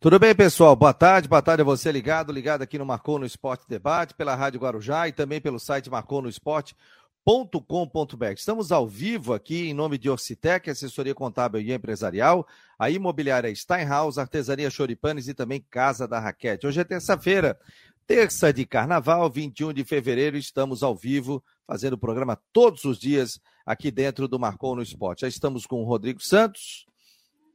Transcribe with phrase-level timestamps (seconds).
[0.00, 0.76] Tudo bem, pessoal?
[0.76, 4.36] Boa tarde, boa tarde a você ligado, ligado aqui no Marcou no Esporte Debate, pela
[4.36, 8.32] Rádio Guarujá e também pelo site marconosport.com.br.
[8.36, 12.46] Estamos ao vivo aqui em nome de Orcitec, assessoria contábil e empresarial,
[12.78, 16.64] a imobiliária Steinhaus, artesania Choripanes e também Casa da Raquete.
[16.64, 17.58] Hoje é terça-feira,
[18.06, 23.40] terça de carnaval, 21 de fevereiro, estamos ao vivo, fazendo o programa todos os dias
[23.66, 25.22] aqui dentro do Marcou no Esporte.
[25.22, 26.86] Já estamos com o Rodrigo Santos,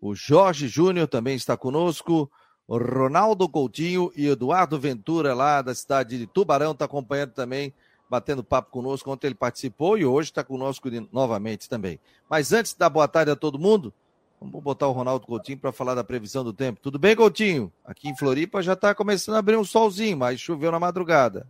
[0.04, 2.30] o Jorge Júnior também está conosco.
[2.68, 7.74] O Ronaldo Coutinho e Eduardo Ventura, lá da cidade de Tubarão, está acompanhando também,
[8.10, 9.10] batendo papo conosco.
[9.10, 12.02] Ontem ele participou e hoje está conosco novamente também.
[12.30, 13.94] Mas antes da boa tarde a todo mundo,
[14.42, 16.82] vamos botar o Ronaldo Coutinho para falar da previsão do tempo.
[16.82, 17.72] Tudo bem, Coutinho?
[17.86, 21.48] Aqui em Floripa já está começando a abrir um solzinho, mas choveu na madrugada.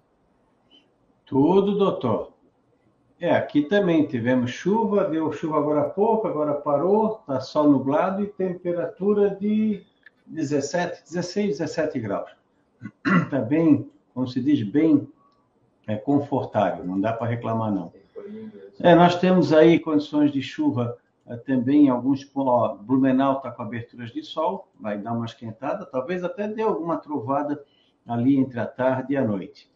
[1.26, 2.34] Tudo, doutor.
[3.24, 8.22] É, aqui também tivemos chuva, deu chuva agora há pouco, agora parou, está sol nublado
[8.22, 9.82] e temperatura de
[10.28, 12.30] 17, 16, 17 graus.
[13.24, 15.08] Está bem, como se diz, bem
[15.88, 17.94] é, confortável, não dá para reclamar não.
[18.82, 24.12] É, nós temos aí condições de chuva é, também, alguns, ó, Blumenau está com aberturas
[24.12, 27.64] de sol, vai dar uma esquentada, talvez até dê alguma trovada
[28.06, 29.72] ali entre a tarde e a noite.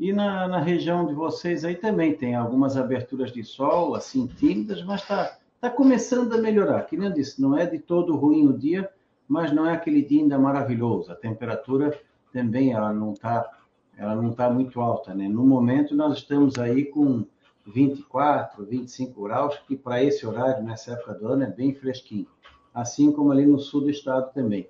[0.00, 4.82] E na, na, região de vocês aí também tem algumas aberturas de sol, assim, tímidas,
[4.82, 6.86] mas está tá começando a melhorar.
[6.86, 8.90] Que nem eu disse, não é de todo ruim o dia,
[9.28, 11.12] mas não é aquele dia ainda maravilhoso.
[11.12, 12.00] A temperatura
[12.32, 13.46] também ela não está
[13.94, 15.28] ela não tá muito alta, né?
[15.28, 17.26] No momento nós estamos aí com
[17.66, 22.26] 24, 25 graus, que para esse horário, nessa época do ano, é bem fresquinho.
[22.72, 24.66] Assim como ali no sul do estado também.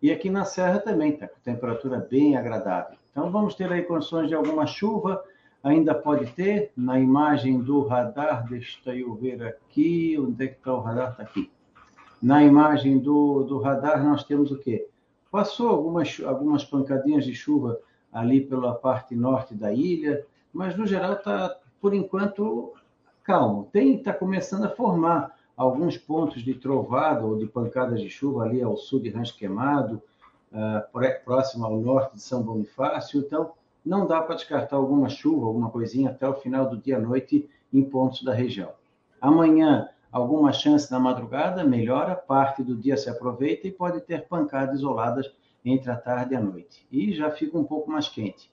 [0.00, 2.96] E aqui na Serra também está com temperatura bem agradável.
[3.16, 5.24] Então vamos ter aí condições de alguma chuva,
[5.64, 10.74] ainda pode ter, na imagem do radar, deixa eu ver aqui, onde é que está
[10.74, 11.12] o radar?
[11.12, 11.50] Está aqui.
[12.20, 14.86] Na imagem do, do radar nós temos o quê?
[15.30, 17.80] Passou algumas, algumas pancadinhas de chuva
[18.12, 20.22] ali pela parte norte da ilha,
[20.52, 22.74] mas no geral está, por enquanto,
[23.24, 23.70] calmo.
[23.72, 28.60] Tem, está começando a formar alguns pontos de trovada ou de pancadas de chuva ali
[28.60, 30.02] ao sul de Rancho Queimado,
[30.52, 33.20] uh, próximo ao norte de São Bonifácio.
[33.20, 33.52] Então,
[33.84, 37.48] não dá para descartar alguma chuva, alguma coisinha até o final do dia à noite
[37.72, 38.72] em pontos da região.
[39.20, 44.78] Amanhã, alguma chance na madrugada, melhora, parte do dia se aproveita e pode ter pancadas
[44.78, 45.32] isoladas
[45.64, 46.86] entre a tarde e a noite.
[46.90, 48.50] E já fica um pouco mais quente.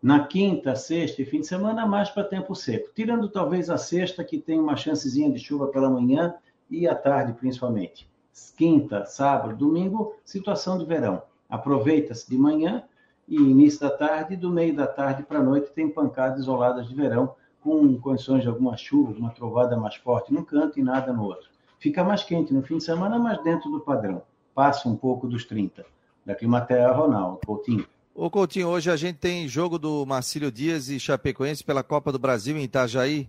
[0.00, 2.90] Na quinta, sexta e fim de semana, mais para tempo seco.
[2.94, 6.34] Tirando talvez a sexta, que tem uma chancezinha de chuva pela manhã
[6.70, 8.08] e à tarde, principalmente.
[8.56, 11.22] Quinta, sábado, domingo, situação de verão.
[11.48, 12.82] Aproveita-se de manhã
[13.28, 16.94] e início da tarde, do meio da tarde para a noite, tem pancadas isoladas de
[16.94, 21.24] verão, com condições de alguma chuva, uma trovada mais forte num canto e nada no
[21.24, 21.48] outro.
[21.78, 24.22] Fica mais quente no fim de semana, mas dentro do padrão.
[24.54, 25.84] Passa um pouco dos 30.
[26.24, 27.86] Da Climaterra, Ronaldo, Coutinho.
[28.14, 32.18] Ô Coutinho, hoje a gente tem jogo do Marcílio Dias e Chapecoense pela Copa do
[32.18, 33.28] Brasil em Itajaí.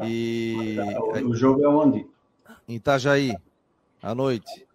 [0.00, 0.76] E...
[1.24, 2.06] O jogo é onde?
[2.66, 3.36] Em Itajaí,
[4.04, 4.66] à noite.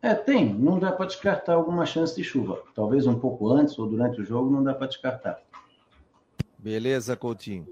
[0.00, 0.54] É, tem.
[0.54, 2.62] Não dá para descartar alguma chance de chuva.
[2.74, 5.40] Talvez um pouco antes ou durante o jogo, não dá para descartar.
[6.56, 7.66] Beleza, Coutinho.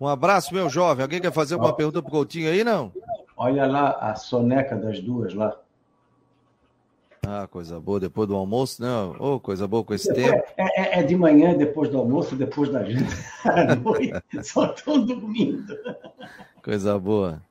[0.00, 1.02] Um abraço, meu jovem.
[1.02, 2.92] Alguém quer fazer alguma pergunta para o Coutinho aí, não?
[3.36, 5.58] Olha lá a soneca das duas lá.
[7.26, 8.88] Ah, coisa boa, depois do almoço, né?
[9.18, 10.44] Oh, coisa boa com esse depois, tempo.
[10.56, 13.14] É, é, é, de manhã, depois do almoço, depois da janta,
[13.44, 15.76] à noite, só estão dormindo.
[16.62, 17.42] Coisa boa.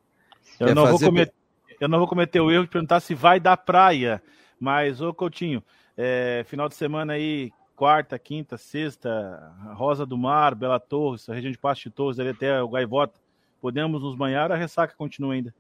[0.60, 0.98] Eu não, fazer...
[0.98, 1.34] vou cometer,
[1.80, 4.22] eu não vou cometer o erro de perguntar se vai dar praia,
[4.60, 5.64] mas, ô Coutinho,
[5.98, 11.58] é, final de semana aí, quarta, quinta, sexta, Rosa do Mar, Bela Torres, região de
[11.58, 13.20] Pasto de Torres, ali até o Gaivota,
[13.62, 15.54] podemos nos banhar ou a ressaca continua ainda?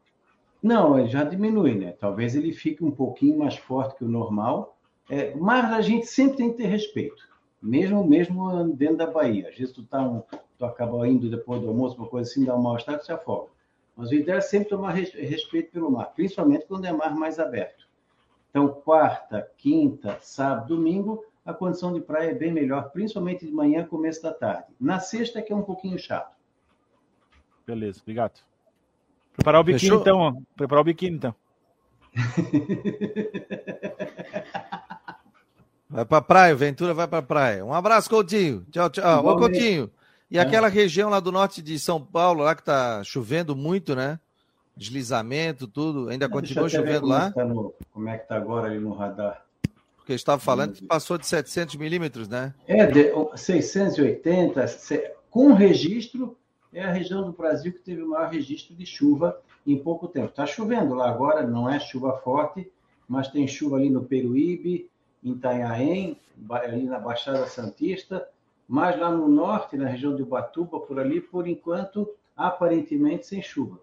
[0.62, 1.94] Não, já diminui, né?
[1.94, 4.78] Talvez ele fique um pouquinho mais forte que o normal,
[5.10, 7.24] é, mas a gente sempre tem que ter respeito,
[7.62, 9.48] mesmo mesmo dentro da Bahia.
[9.48, 10.22] Às vezes tu, tá um,
[10.58, 13.48] tu acaba indo depois do almoço, uma coisa assim, dá um mal-estar, tu se afoga.
[14.00, 17.86] Mas o ideal é sempre tomar respeito pelo mar, principalmente quando é mar mais aberto.
[18.50, 23.86] Então, quarta, quinta, sábado, domingo, a condição de praia é bem melhor, principalmente de manhã,
[23.86, 24.68] começo da tarde.
[24.80, 26.34] Na sexta é que é um pouquinho chato.
[27.68, 28.40] Beleza, obrigado.
[29.34, 30.00] Preparar o biquíni, Fechou?
[30.00, 30.42] então.
[30.56, 31.36] Preparar o biquíni, então.
[35.90, 37.66] Vai pra praia, Ventura vai pra praia.
[37.66, 38.66] Um abraço, Coutinho.
[38.72, 39.26] Tchau, tchau.
[39.26, 39.92] Ô, Coutinho.
[40.30, 40.42] E é.
[40.42, 44.20] aquela região lá do norte de São Paulo, lá que tá chovendo muito, né?
[44.78, 46.10] Deslizamento, tudo.
[46.10, 47.28] Ainda continua chovendo lá?
[47.28, 49.44] É tá no, como é que tá agora ali no radar?
[49.98, 52.54] Porque estava falando que passou de 700 milímetros, né?
[52.68, 54.66] É, de 680,
[55.30, 56.38] com registro
[56.74, 60.28] é a região do Brasil que teve o maior registro de chuva em pouco tempo.
[60.28, 62.72] Está chovendo lá agora, não é chuva forte,
[63.08, 64.90] mas tem chuva ali no Peruíbe
[65.24, 66.18] em Itanhaém,
[66.50, 68.28] ali na Baixada Santista,
[68.70, 72.08] mas lá no norte, na região de Ubatuba, por ali, por enquanto,
[72.38, 73.80] aparentemente sem chuva.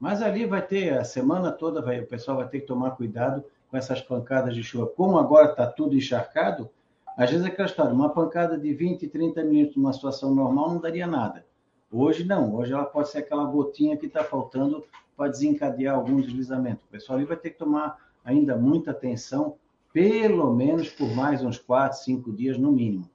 [0.00, 3.44] Mas ali vai ter, a semana toda, vai, o pessoal vai ter que tomar cuidado
[3.70, 4.88] com essas pancadas de chuva.
[4.88, 6.68] Como agora está tudo encharcado,
[7.16, 10.80] às vezes é aquela história, uma pancada de 20, 30 minutos numa situação normal não
[10.80, 11.46] daria nada.
[11.90, 14.84] Hoje não, hoje ela pode ser aquela gotinha que está faltando
[15.16, 16.82] para desencadear algum deslizamento.
[16.84, 19.54] O pessoal ali vai ter que tomar ainda muita atenção,
[19.92, 23.08] pelo menos por mais uns 4, 5 dias no mínimo.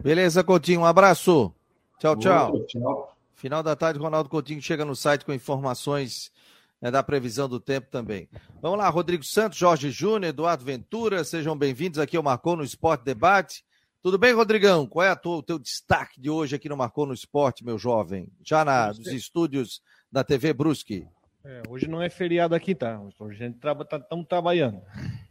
[0.00, 1.52] Beleza, Coutinho, um abraço.
[1.98, 2.64] Tchau, tchau.
[2.66, 3.16] tchau.
[3.34, 6.32] Final da tarde, Ronaldo Coutinho chega no site com informações
[6.80, 8.28] né, da previsão do tempo também.
[8.60, 13.04] Vamos lá, Rodrigo Santos, Jorge Júnior, Eduardo Ventura, sejam bem-vindos aqui ao Marcou no Esporte
[13.04, 13.64] Debate.
[14.02, 14.86] Tudo bem, Rodrigão?
[14.86, 18.28] Qual é tua, o teu destaque de hoje aqui no Marcou no Esporte, meu jovem?
[18.44, 21.06] Já na, nos estúdios da TV Brusque.
[21.44, 23.00] É, hoje não é feriado aqui, tá?
[23.18, 24.80] Hoje a gente estamos tá, trabalhando.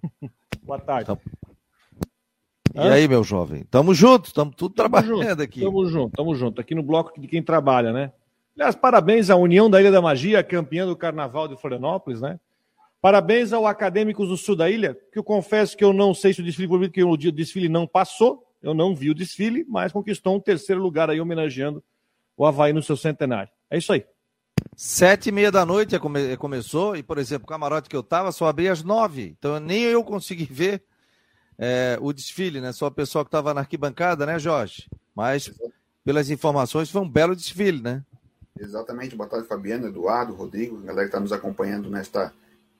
[0.63, 1.11] Boa tarde.
[1.11, 1.46] Então...
[2.77, 3.63] E aí, meu jovem?
[3.63, 5.61] Tamo junto, estamos tudo tamo trabalhando junto, aqui.
[5.61, 6.61] Tamo junto, tamo junto.
[6.61, 8.11] Aqui no bloco de quem trabalha, né?
[8.55, 12.39] Aliás, parabéns à União da Ilha da Magia, campeã do Carnaval de Florianópolis, né?
[13.01, 16.41] Parabéns ao Acadêmicos do Sul da Ilha, que eu confesso que eu não sei se
[16.41, 20.35] o desfile foi porque o desfile não passou, eu não vi o desfile, mas conquistou
[20.35, 21.83] um terceiro lugar aí homenageando
[22.35, 23.49] o Havaí no seu centenário.
[23.69, 24.05] É isso aí.
[24.75, 28.31] Sete e meia da noite come começou, e, por exemplo, o camarote que eu tava
[28.31, 29.35] só abria às nove.
[29.37, 30.83] Então nem eu consegui ver
[31.57, 32.71] é, o desfile, né?
[32.71, 34.89] Só o pessoal que estava na arquibancada, né, Jorge?
[35.15, 35.51] Mas,
[36.03, 38.03] pelas informações, foi um belo desfile, né?
[38.59, 39.15] Exatamente.
[39.15, 42.33] Boa tarde, Fabiano, Eduardo, Rodrigo, galera que está nos acompanhando nesta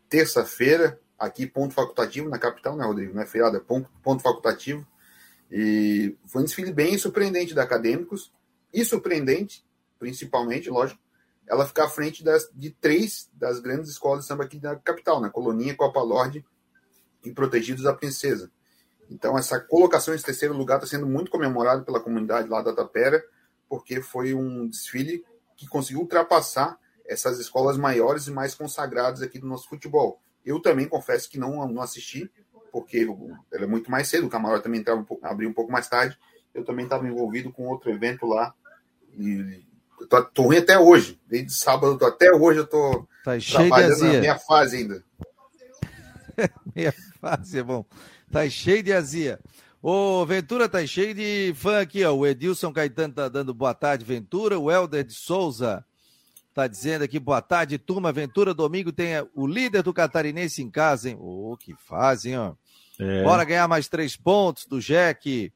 [0.10, 3.14] terça-feira, aqui, ponto facultativo na capital, né, Rodrigo?
[3.14, 4.86] Não é feriado, é ponto, ponto facultativo.
[5.52, 8.32] E foi um desfile bem surpreendente da Acadêmicos,
[8.74, 9.66] e surpreendente,
[9.98, 11.00] principalmente, lógico,
[11.48, 15.22] ela ficar à frente das, de três das grandes escolas de samba aqui da capital,
[15.22, 15.34] na né?
[15.34, 16.46] Coloninha, Copa Lorde
[17.24, 18.52] e Protegidos da Princesa.
[19.10, 23.24] Então, essa colocação em terceiro lugar está sendo muito comemorada pela comunidade lá da Tapera,
[23.70, 25.24] porque foi um desfile
[25.56, 30.22] que conseguiu ultrapassar essas escolas maiores e mais consagradas aqui do nosso futebol.
[30.46, 32.30] Eu também confesso que não, não assisti,
[32.72, 33.08] porque
[33.52, 35.88] ela é muito mais cedo, o camarote também entrava um pouco, abriu um pouco mais
[35.88, 36.18] tarde.
[36.54, 38.54] Eu também estava envolvido com outro evento lá.
[39.18, 39.66] E
[40.10, 41.20] tô, tô ruim até hoje.
[41.28, 44.14] Desde sábado até hoje eu tô tá azia.
[44.14, 45.04] na minha fase ainda.
[46.76, 47.86] minha fase é bom.
[48.32, 49.40] Tá cheio de azia.
[49.82, 52.14] Ô, Ventura tá cheio de fã aqui, ó.
[52.14, 54.60] O Edilson Caetano tá dando boa tarde, Ventura.
[54.60, 55.86] O Helder de Souza
[56.54, 58.12] tá dizendo aqui, boa tarde, turma.
[58.12, 61.18] Ventura, domingo tem o líder do catarinense em casa, hein?
[61.20, 62.54] Ô, oh, que fazem, ó.
[63.00, 63.24] É.
[63.24, 65.54] Bora ganhar mais três pontos do Jack.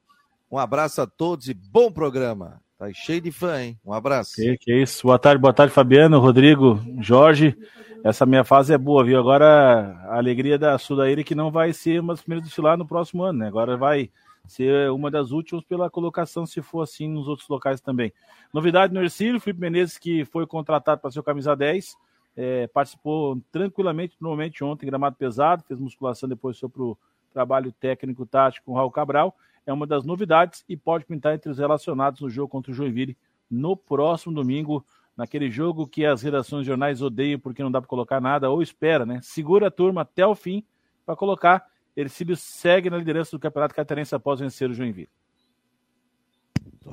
[0.50, 2.62] Um abraço a todos e bom programa.
[2.78, 3.80] Tá cheio de fã, hein?
[3.86, 4.36] Um abraço.
[4.36, 5.04] Que, que isso.
[5.04, 7.58] Boa tarde, boa tarde, Fabiano, Rodrigo, Jorge.
[8.04, 9.20] Essa minha fase é boa, viu?
[9.20, 12.86] Agora a alegria da Sudaíra é que não vai ser uma das primeiras desfilar no
[12.86, 13.48] próximo ano, né?
[13.48, 14.10] Agora vai
[14.48, 18.12] ser uma das últimas pela colocação, se for assim, nos outros locais também.
[18.52, 21.96] Novidade no Ercílio, Felipe Menezes, que foi contratado para ser o camisa 10,
[22.36, 26.98] é, participou tranquilamente, normalmente ontem, gramado pesado, fez musculação, depois foi para o
[27.32, 29.36] trabalho técnico tático com o Raul Cabral.
[29.64, 33.16] É uma das novidades e pode pintar entre os relacionados no jogo contra o Joinville
[33.50, 34.84] no próximo domingo
[35.22, 38.60] naquele jogo que as redações de jornais odeiam porque não dá para colocar nada, ou
[38.60, 39.20] espera, né?
[39.22, 40.66] Segura a turma até o fim
[41.06, 41.64] para colocar.
[41.96, 45.10] Ercílio segue na liderança do Campeonato Catarinense após vencer o Joinville.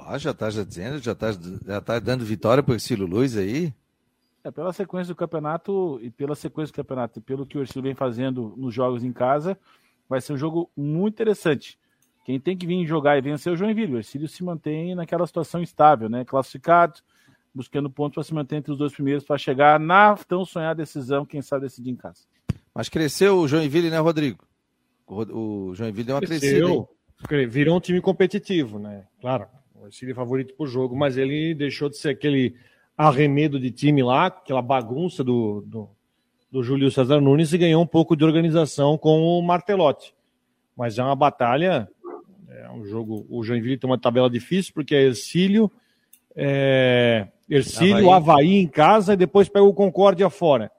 [0.01, 3.35] Ah, já está já dizendo, já está já tá dando vitória para o Ercílio Luiz
[3.35, 3.73] aí?
[4.45, 7.85] É, pela sequência do campeonato e pela sequência do campeonato e pelo que o Ercílio
[7.85, 9.59] vem fazendo nos jogos em casa,
[10.07, 11.79] vai ser um jogo muito interessante.
[12.27, 13.95] Quem tem que vir jogar e vencer é o Joinville.
[13.95, 16.27] O Ercílio se mantém naquela situação estável, né?
[16.27, 17.01] Classificado,
[17.59, 21.27] buscando pontos para se manter entre os dois primeiros para chegar na tão sonhada decisão,
[21.27, 22.23] quem sabe decidir em casa.
[22.73, 24.47] Mas cresceu o Joinville, né, Rodrigo?
[25.05, 26.89] O, Joinville deu uma cresceu,
[27.27, 27.51] crescida.
[27.51, 29.07] Virou um time competitivo, né?
[29.21, 32.55] Claro, o Ercílio é favorito para o jogo, mas ele deixou de ser aquele
[32.97, 35.89] arremedo de time lá, aquela bagunça do, do,
[36.53, 40.15] do Júlio César Nunes e ganhou um pouco de organização com o Martelotti.
[40.77, 41.89] Mas é uma batalha,
[42.49, 43.27] é um jogo.
[43.29, 45.73] O Joinville tem uma tabela difícil porque é Ercílio,
[46.41, 48.13] é, Ercílio, Havaí.
[48.13, 50.71] Havaí em casa e depois pega o Concórdia fora.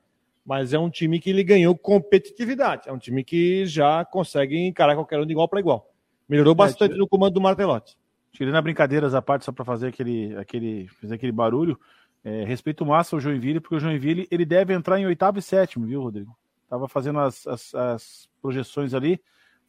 [0.45, 2.87] Mas é um time que ele ganhou competitividade.
[2.87, 5.91] É um time que já consegue encarar qualquer um de igual para igual.
[6.29, 7.97] Melhorou é, bastante no comando do Martelotti.
[8.31, 11.77] Tirando a brincadeiras à parte, só para fazer aquele, aquele, fazer aquele barulho,
[12.23, 15.85] é, respeito massa ao Joinville, porque o Joinville ele deve entrar em oitavo e sétimo,
[15.85, 16.37] viu, Rodrigo?
[16.69, 19.19] Tava fazendo as, as, as projeções ali,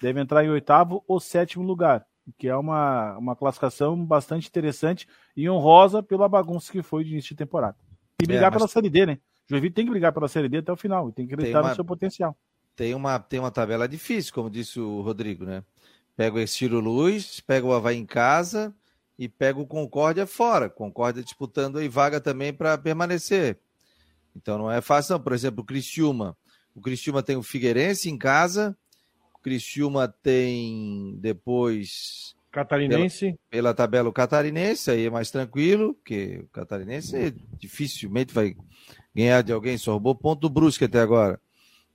[0.01, 2.07] deve entrar em oitavo ou sétimo lugar
[2.39, 5.07] que é uma, uma classificação bastante interessante
[5.37, 7.77] e honrosa pela bagunça que foi de início de temporada.
[8.23, 9.19] E brigar é, pela Série D, né?
[9.49, 11.59] O Joinville tem que brigar pela Série D até o final e tem que acreditar
[11.59, 12.37] tem uma, no seu potencial.
[12.77, 15.65] tem uma, tem uma tabela difícil, como disse o Rodrigo, né?
[16.17, 18.75] Pega o Estilo Luz, pega o Havaí em casa
[19.19, 20.69] e pega o Concórdia fora.
[20.69, 23.59] Concórdia disputando aí vaga também para permanecer.
[24.37, 25.21] Então não é fácil, não.
[25.21, 26.37] Por exemplo, o Criciúma.
[26.75, 28.77] O Criciúma tem o Figueirense em casa.
[29.41, 33.27] O Criciúma tem depois Catarinense.
[33.27, 38.55] Pela, pela, tabela o Catarinense, aí é mais tranquilo, porque o Catarinense dificilmente vai
[39.15, 41.41] ganhar de alguém, só roubou ponto do Brusque até agora.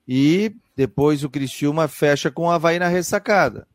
[0.07, 3.67] E depois o Criciúma fecha com o Havaí na ressacada.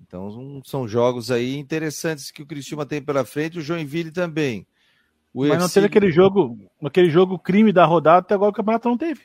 [0.00, 4.66] Então são jogos aí interessantes que o Criciúma tem pela frente, o Joinville também.
[5.32, 8.88] O Mas não teve aquele jogo, aquele jogo crime da rodada, até agora o campeonato
[8.88, 9.22] não teve.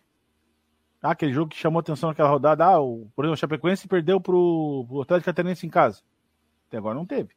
[1.01, 4.19] Ah, aquele jogo que chamou atenção naquela rodada, ah, o, por exemplo, o Chapecoense perdeu
[4.19, 6.01] pro, pro Atlético Catarinense em casa.
[6.67, 7.29] Até agora não teve.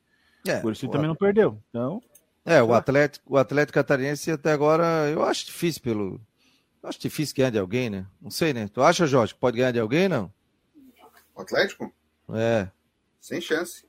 [0.46, 1.62] É, por isso também não perdeu.
[1.70, 2.02] Então.
[2.44, 6.20] É, o Atlético, o Atlético Catarinense até agora, eu acho difícil pelo.
[6.82, 8.04] Eu acho difícil ganhar de alguém, né?
[8.20, 8.68] Não sei, né?
[8.68, 10.32] Tu acha, Jorge, que pode ganhar de alguém, não?
[11.34, 11.94] O Atlético?
[12.34, 12.68] É.
[13.20, 13.86] Sem chance.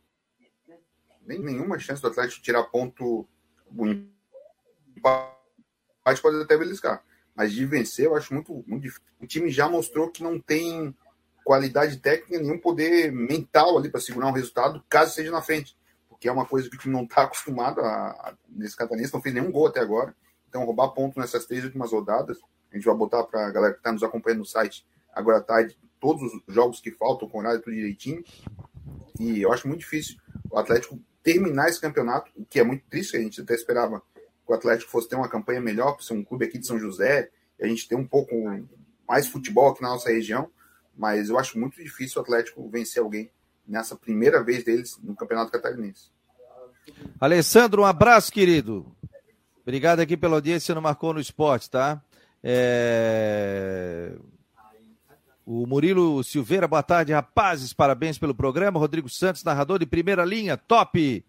[1.25, 3.27] Nem, nenhuma chance do Atlético tirar ponto.
[3.75, 3.87] O
[4.95, 7.03] empate pode até beliscar.
[7.35, 9.03] Mas de vencer, eu acho muito, muito difícil.
[9.19, 10.95] O time já mostrou que não tem
[11.43, 15.75] qualidade técnica, nenhum poder mental ali para segurar um resultado, caso seja na frente.
[16.07, 19.33] Porque é uma coisa que o time não está acostumado a, nesse catarinense, não fez
[19.35, 20.15] nenhum gol até agora.
[20.47, 22.37] Então, roubar ponto nessas três últimas rodadas,
[22.71, 25.41] a gente vai botar para a galera que está nos acompanhando no site agora à
[25.41, 28.23] tarde todos os jogos que faltam, com horário tudo direitinho.
[29.19, 30.17] E eu acho muito difícil
[30.49, 34.01] o Atlético terminar esse campeonato, o que é muito triste, a gente até esperava
[34.53, 37.29] o Atlético fosse ter uma campanha melhor, por ser um clube aqui de São José,
[37.59, 38.33] e a gente ter um pouco
[39.07, 40.49] mais futebol aqui na nossa região,
[40.95, 43.29] mas eu acho muito difícil o Atlético vencer alguém
[43.67, 46.11] nessa primeira vez deles no Campeonato Catarinense.
[47.19, 48.85] Alessandro, um abraço, querido.
[49.61, 52.01] Obrigado aqui pela audiência no Marcou no Esporte, tá?
[52.43, 54.13] É...
[55.45, 57.73] O Murilo Silveira, boa tarde, rapazes.
[57.73, 58.79] Parabéns pelo programa.
[58.79, 61.23] Rodrigo Santos, narrador de primeira linha, top.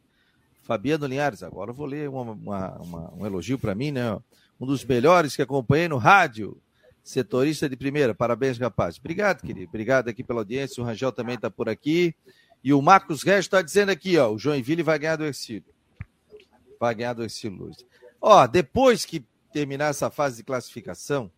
[0.65, 4.19] Fabiano Linhares, agora eu vou ler uma, uma, uma, um elogio para mim, né?
[4.59, 6.61] Um dos melhores que acompanhei no rádio.
[7.03, 8.97] Setorista de primeira, parabéns, rapaz.
[8.99, 9.69] Obrigado, querido.
[9.69, 10.83] Obrigado aqui pela audiência.
[10.83, 12.15] O Rangel também está por aqui.
[12.63, 15.75] E o Marcos Regis está dizendo aqui, ó, o Joinville vai ganhar do Ercílio.
[16.81, 17.85] Vai ganhar do Ercílio Luz.
[18.19, 21.31] Ó, depois que terminar essa fase de classificação,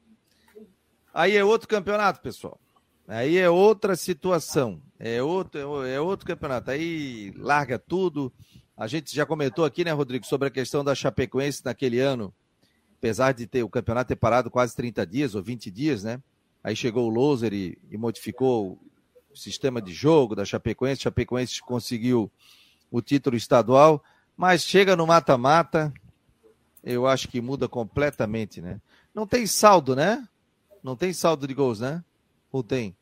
[1.12, 2.60] aí é outro campeonato, pessoal.
[3.08, 4.80] Aí é outra situação.
[5.00, 6.70] É outro, é outro campeonato.
[6.70, 8.32] Aí larga tudo.
[8.76, 12.32] A gente já comentou aqui, né, Rodrigo, sobre a questão da Chapecoense naquele ano,
[12.98, 16.20] apesar de ter o campeonato ter parado quase 30 dias ou 20 dias, né?
[16.62, 18.78] Aí chegou o Loser e, e modificou
[19.32, 21.02] o sistema de jogo da Chapecoense.
[21.02, 22.30] Chapecoense conseguiu
[22.90, 24.02] o título estadual,
[24.36, 25.92] mas chega no mata-mata,
[26.84, 28.80] eu acho que muda completamente, né?
[29.14, 30.26] Não tem saldo, né?
[30.82, 32.04] Não tem saldo de gols, né?
[32.52, 32.94] Ou tem?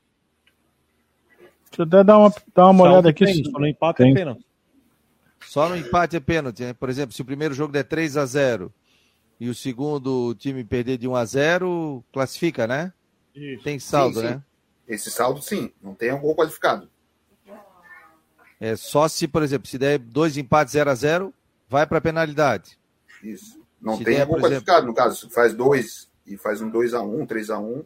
[1.68, 3.24] Deixa eu até dar uma, dar uma olhada aqui.
[3.24, 4.12] Tem, só no empate tem.
[4.12, 4.46] é pênalti.
[5.48, 6.72] Só no empate é pênalti, né?
[6.72, 8.72] Por exemplo, se o primeiro jogo der 3 a 0
[9.38, 12.92] e o segundo time perder de 1 a 0 classifica, né?
[13.34, 13.62] Isso.
[13.62, 14.26] Tem saldo, sim, sim.
[14.26, 14.42] né?
[14.86, 15.72] Esse saldo, sim.
[15.82, 16.88] Não tem um gol qualificado.
[18.60, 21.34] É só se, por exemplo, se der dois empates 0 a 0
[21.68, 22.78] vai para penalidade.
[23.22, 23.60] Isso.
[23.80, 24.88] Não se tem der, um gol qualificado, exemplo...
[24.88, 25.30] no caso.
[25.30, 27.84] Faz dois e faz um 2 a 1 3 a 1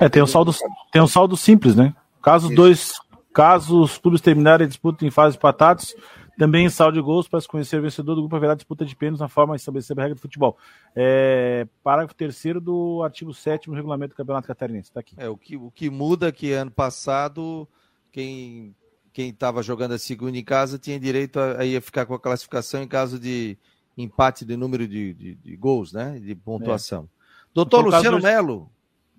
[0.00, 0.54] É, tem um saldo,
[0.90, 1.94] tem um saldo simples, né?
[2.22, 2.92] Caso os dois,
[3.32, 5.94] caso os clubes terminarem a disputa em fases empatados,
[6.38, 8.94] também em saldo de gols, para se conhecer o vencedor do grupo, haverá disputa de
[8.94, 10.56] pênaltis na forma de estabelecer a regra do futebol.
[10.94, 14.88] É, parágrafo 3 do artigo 7 do regulamento do Campeonato Catarinense.
[14.88, 15.14] Está aqui.
[15.18, 17.68] É, o, que, o que muda é que ano passado,
[18.12, 18.74] quem
[19.12, 22.84] quem estava jogando a segunda em casa tinha direito a, a, ficar com a classificação
[22.84, 23.58] em caso de
[23.96, 26.20] empate de número de, de, de gols, né?
[26.20, 27.02] De pontuação.
[27.02, 27.18] É.
[27.52, 28.70] Doutor Luciano Melo.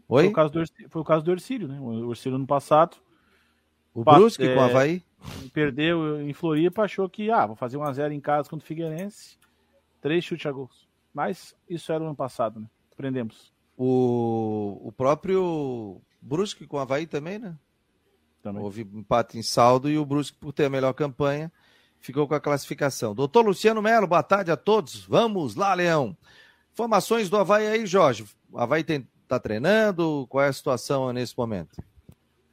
[0.07, 0.23] Oi?
[0.23, 1.77] Foi o caso do, foi o caso do Ercílio, né?
[1.81, 2.95] O Ercílio no passado.
[3.93, 5.03] O Brusque é, com o Havaí?
[5.53, 9.37] Perdeu em Floripa, achou que, ah, vou fazer 1x0 em casa contra o Figueirense,
[10.01, 10.87] três chutes a gols.
[11.13, 12.67] Mas isso era o ano passado, né?
[12.91, 13.53] Aprendemos.
[13.77, 17.55] O, o próprio Brusque com o Havaí também, né?
[18.41, 18.61] Também.
[18.61, 21.51] Houve empate em saldo e o Brusque, por ter a melhor campanha,
[21.99, 23.13] ficou com a classificação.
[23.13, 25.05] Doutor Luciano Melo, boa tarde a todos.
[25.05, 26.15] Vamos lá, Leão.
[26.71, 28.25] Informações do Havaí aí, Jorge.
[28.51, 28.85] O Havaí
[29.23, 30.25] está treinando?
[30.29, 31.81] Qual é a situação nesse momento?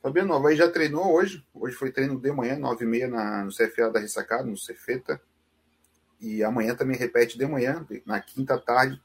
[0.07, 1.45] Fabiano, Havaí já treinou hoje.
[1.53, 5.21] Hoje foi treino de manhã, 9h30 na, no CFA da Ressacada, no Cefeta.
[6.21, 9.03] E amanhã também repete de manhã, na quinta tarde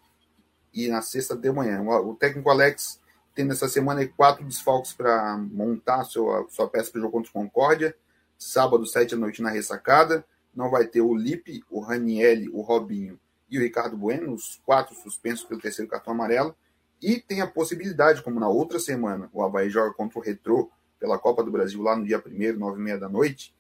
[0.72, 1.82] e na sexta de manhã.
[1.82, 3.02] O, o técnico Alex
[3.34, 7.34] tem nessa semana quatro desfalques para montar sua, sua peça para o jogo contra o
[7.34, 7.96] Concórdia.
[8.38, 10.24] Sábado, sete da noite na Ressacada.
[10.56, 14.94] Não vai ter o Lipe, o Ranielli, o Robinho e o Ricardo Bueno, os quatro
[14.94, 16.56] suspensos pelo terceiro cartão amarelo.
[17.02, 20.70] E tem a possibilidade, como na outra semana o Havaí joga contra o Retrô
[21.02, 23.56] pela Copa do Brasil lá no dia 1 nove e meia da noite,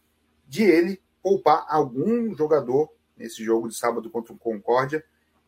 [0.48, 5.03] de ele poupar algum jogador nesse jogo de sábado contra o Concórdia,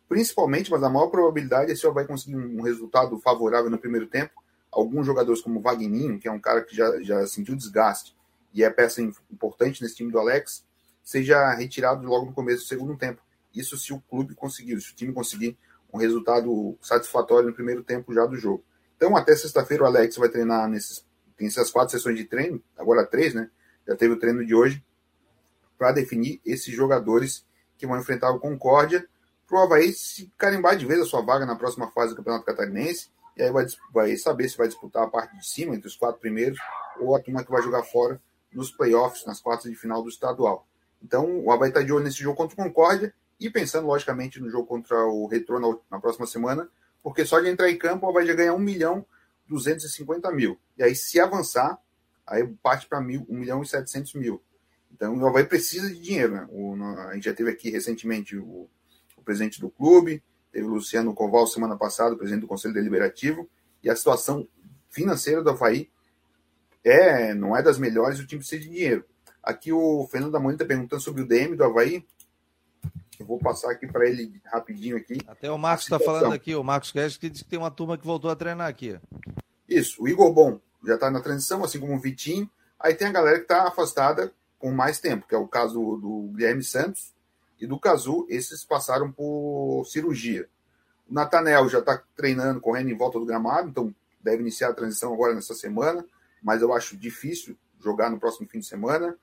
[0.09, 4.07] principalmente, mas a maior probabilidade é se o Havaí conseguir um resultado favorável no primeiro
[4.07, 4.33] tempo,
[4.71, 8.15] alguns jogadores como o Vagninho, que é um cara que já, já sentiu desgaste
[8.51, 9.00] e é peça
[9.31, 10.65] importante nesse time do Alex,
[11.03, 13.21] seja retirado logo no começo do segundo tempo.
[13.53, 15.55] Isso se o clube conseguir, se o time conseguir
[15.93, 18.63] um resultado satisfatório no primeiro tempo já do jogo.
[18.97, 21.05] Então, até sexta-feira, o Alex vai treinar nesses.
[21.43, 23.50] Tem essas quatro sessões de treino, agora três, né?
[23.85, 24.81] Já teve o treino de hoje,
[25.77, 27.45] para definir esses jogadores
[27.77, 29.05] que vão enfrentar o Concórdia,
[29.45, 32.45] para o Havaí se carimbar de vez a sua vaga na próxima fase do Campeonato
[32.45, 35.97] Catarinense, e aí vai, vai saber se vai disputar a parte de cima, entre os
[35.97, 36.57] quatro primeiros,
[37.01, 38.21] ou a turma que vai jogar fora
[38.53, 40.65] nos playoffs, nas quartas de final do estadual.
[41.03, 44.50] Então, o Havaí está de olho nesse jogo contra o Concórdia e pensando, logicamente, no
[44.50, 46.69] jogo contra o Retrô na, na, próxima semana,
[47.03, 49.05] porque só de entrar em campo o Havaí já ganha 1 milhão
[49.53, 50.60] 250 mil.
[50.77, 51.79] E aí, se avançar,
[52.25, 54.41] aí parte para 1 milhão e 700 mil.
[54.91, 56.33] Então, o Havaí precisa de dinheiro.
[56.33, 56.48] Né?
[56.51, 56.75] O,
[57.10, 58.69] a gente já teve aqui recentemente o,
[59.17, 63.50] o presidente do clube, teve o Luciano Coval semana passada, o presidente do Conselho Deliberativo,
[63.83, 64.48] e a situação
[64.89, 65.89] financeira do Havaí
[66.83, 69.05] é, não é das melhores, o time precisa de dinheiro.
[69.41, 72.05] Aqui o Fernando da Moita está perguntando sobre o DM do Havaí.
[73.20, 75.17] Eu vou passar aqui para ele rapidinho aqui.
[75.27, 77.98] Até o Marcos está falando aqui, o Marcos Guedes, que disse que tem uma turma
[77.98, 79.00] que voltou a treinar aqui.
[79.67, 82.50] Isso, o Igor Bom já está na transição, assim como o Vitinho.
[82.79, 86.32] Aí tem a galera que está afastada com mais tempo, que é o caso do
[86.36, 87.13] Guilherme Santos
[87.60, 88.25] e do Cazu.
[88.29, 90.48] Esses passaram por cirurgia.
[91.10, 95.13] O Natanel já está treinando, correndo em volta do gramado, então deve iniciar a transição
[95.13, 96.05] agora nessa semana
[96.43, 99.17] mas eu acho difícil jogar no próximo fim de semana.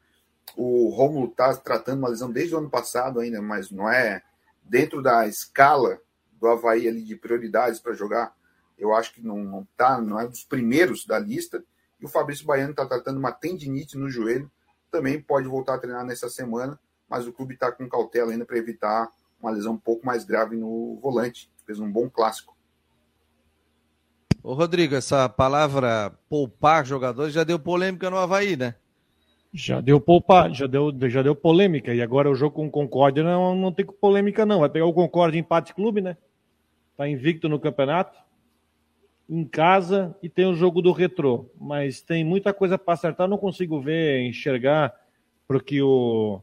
[0.57, 4.23] O Romulo está tratando uma lesão desde o ano passado ainda, mas não é
[4.62, 6.00] dentro da escala
[6.33, 8.35] do Havaí ali de prioridades para jogar.
[8.78, 11.62] Eu acho que não, não tá, não é dos primeiros da lista.
[12.00, 14.50] E o Fabrício Baiano está tratando uma tendinite no joelho,
[14.90, 18.57] também pode voltar a treinar nessa semana, mas o clube está com cautela ainda para
[18.57, 19.08] evitar
[19.41, 21.50] uma lesão um pouco mais grave no volante.
[21.67, 22.56] Fez um bom clássico.
[24.43, 28.75] Ô Rodrigo, essa palavra poupar jogadores já deu polêmica no Havaí, né?
[29.52, 31.93] Já deu poupar, já deu, já deu polêmica.
[31.93, 34.60] E agora o jogo com o Concórdia não, não tem polêmica, não.
[34.60, 36.17] Vai pegar o Concórdia empate clube, né?
[36.97, 38.17] Tá invicto no campeonato.
[39.28, 41.50] Em casa e tem o jogo do retrô.
[41.60, 43.26] Mas tem muita coisa para acertar.
[43.28, 44.95] Não consigo ver, enxergar,
[45.49, 46.41] porque o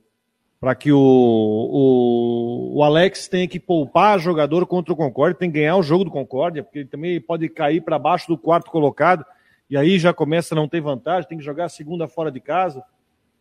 [0.59, 5.59] para que o, o, o, Alex tenha que poupar jogador contra o Concórdia, tem que
[5.59, 9.23] ganhar o jogo do Concórdia, porque ele também pode cair para baixo do quarto colocado,
[9.69, 12.39] e aí já começa a não ter vantagem, tem que jogar a segunda fora de
[12.39, 12.83] casa.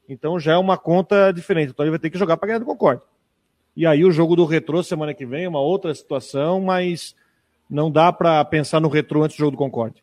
[0.09, 1.71] Então já é uma conta diferente.
[1.71, 3.07] Então ele vai ter que jogar para ganhar do Concórdia.
[3.77, 7.15] E aí o jogo do retrô semana que vem é uma outra situação, mas
[7.69, 10.03] não dá para pensar no retrô antes do jogo do Concórdia.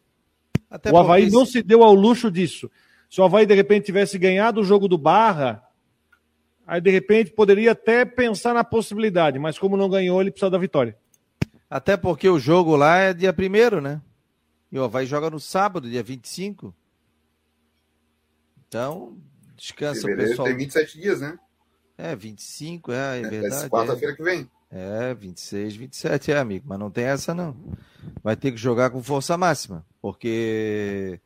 [0.70, 2.70] Até o Havaí não se deu ao luxo disso.
[3.10, 5.64] Se o Havaí de repente tivesse ganhado o jogo do Barra,
[6.66, 10.58] Aí, de repente, poderia até pensar na possibilidade, mas como não ganhou, ele precisa da
[10.58, 10.98] vitória.
[11.70, 14.02] Até porque o jogo lá é dia 1 né?
[14.72, 16.74] E o Havaí joga no sábado, dia 25.
[18.68, 19.18] Então,
[19.64, 20.48] descansa Fevereiro o pessoal.
[20.50, 21.40] Tem 27 dias, né?
[21.98, 23.70] É, 25, é, é, é verdade.
[23.70, 24.16] Quarta-feira é.
[24.18, 24.52] que vem.
[24.70, 26.66] É, 26, 27, é, amigo.
[26.68, 27.56] Mas não tem essa, não.
[28.22, 29.86] Vai ter que jogar com força máxima.
[30.02, 31.20] Porque,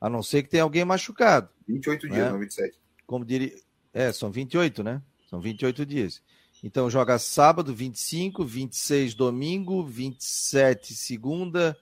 [0.00, 1.48] a não ser que tenha alguém machucado.
[1.68, 2.30] 28 dias, né?
[2.30, 2.78] não 27.
[3.06, 3.52] Como diria.
[3.92, 5.02] É, são 28, né?
[5.28, 6.22] São 28 dias.
[6.64, 11.76] Então joga sábado, 25, 26 domingo, 27 segunda,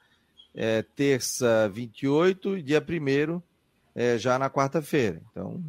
[0.54, 3.42] é, terça 28 e dia 1
[3.94, 5.20] é, já na quarta-feira.
[5.30, 5.62] Então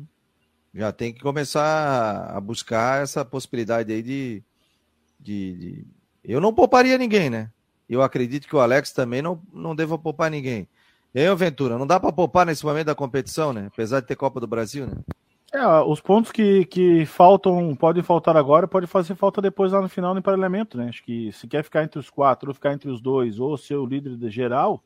[0.74, 4.44] já tem que começar a buscar essa possibilidade aí de,
[5.20, 5.88] de, de,
[6.24, 7.52] Eu não pouparia ninguém, né?
[7.90, 10.68] Eu acredito que o Alex também não, não deva poupar ninguém.
[11.14, 13.68] E aí, Ventura, não dá para poupar nesse momento da competição, né?
[13.68, 14.94] Apesar de ter Copa do Brasil, né?
[15.54, 19.90] É, os pontos que, que faltam, podem faltar agora, pode fazer falta depois lá no
[19.90, 20.88] final no emparelhamento, né?
[20.88, 23.76] Acho que se quer ficar entre os quatro, ou ficar entre os dois, ou ser
[23.76, 24.82] o líder geral,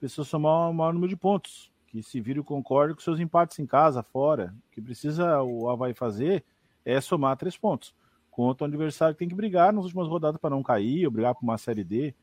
[0.00, 1.70] precisa somar o maior número de pontos.
[1.98, 4.54] Que se vire o concorde com seus empates em casa, fora.
[4.68, 6.44] O que precisa o Havaí fazer
[6.84, 7.92] é somar três pontos.
[8.30, 11.34] Contra o adversário que tem que brigar nas últimas rodadas para não cair, ou brigar
[11.34, 12.14] por uma série D.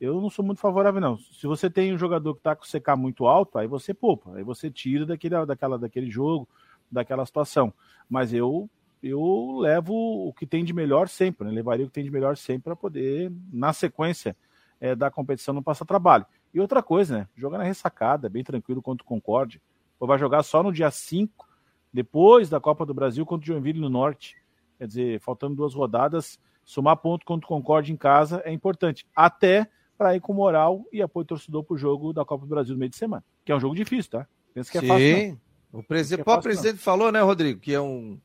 [0.00, 1.18] Eu não sou muito favorável, não.
[1.18, 4.44] Se você tem um jogador que está com CK muito alto, aí você poupa, aí
[4.44, 6.48] você tira daquele, daquela, daquele jogo
[6.88, 7.74] daquela situação.
[8.08, 8.70] Mas eu
[9.02, 9.92] eu levo
[10.28, 11.52] o que tem de melhor sempre, né?
[11.52, 14.36] levaria o que tem de melhor sempre para poder, na sequência
[14.80, 16.26] é, da competição, não passar trabalho.
[16.52, 17.28] E outra coisa, né?
[17.36, 19.60] Joga na ressacada, bem tranquilo contra o Concorde.
[19.98, 21.46] Ou vai jogar só no dia 5,
[21.92, 24.36] depois da Copa do Brasil, contra o Joinville no Norte.
[24.78, 29.06] Quer dizer, faltando duas rodadas, somar ponto contra o Concorde em casa é importante.
[29.14, 32.74] Até para ir com moral e apoio torcedor para o jogo da Copa do Brasil
[32.74, 33.24] no meio de semana.
[33.44, 34.26] Que é um jogo difícil, tá?
[34.52, 34.86] Pensa que é Sim.
[34.86, 35.40] fácil.
[35.72, 35.80] Não.
[35.80, 37.60] O, presidente, o presidente falou, né, Rodrigo?
[37.60, 38.18] Que é um.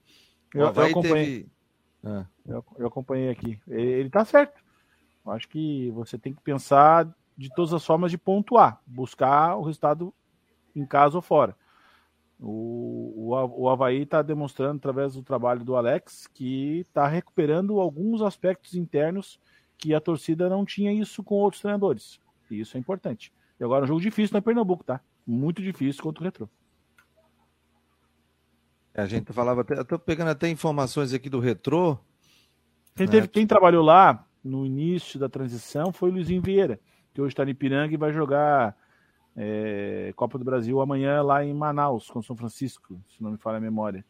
[0.53, 1.25] Eu, eu acompanhei.
[1.25, 1.49] Teve...
[2.03, 2.25] Ah.
[2.47, 3.59] Eu, eu, acompanhei aqui.
[3.67, 4.61] Ele, ele tá certo.
[5.25, 7.07] Eu acho que você tem que pensar
[7.41, 10.13] de todas as formas de pontuar, buscar o resultado
[10.75, 11.55] em casa ou fora.
[12.39, 18.21] O, o, o Havaí está demonstrando, através do trabalho do Alex, que está recuperando alguns
[18.21, 19.39] aspectos internos
[19.75, 22.19] que a torcida não tinha isso com outros treinadores.
[22.49, 23.33] E isso é importante.
[23.59, 25.01] E agora é um jogo difícil no Pernambuco, tá?
[25.25, 26.47] Muito difícil contra o Retrô.
[28.93, 31.97] A gente falava, até, estou pegando até informações aqui do Retrô.
[32.95, 36.79] Quem, teve, quem trabalhou lá no início da transição foi o Luizinho Vieira,
[37.13, 38.75] que hoje está em Ipiranga e vai jogar
[39.35, 43.57] é, Copa do Brasil amanhã lá em Manaus, com São Francisco, se não me falha
[43.57, 44.05] a memória.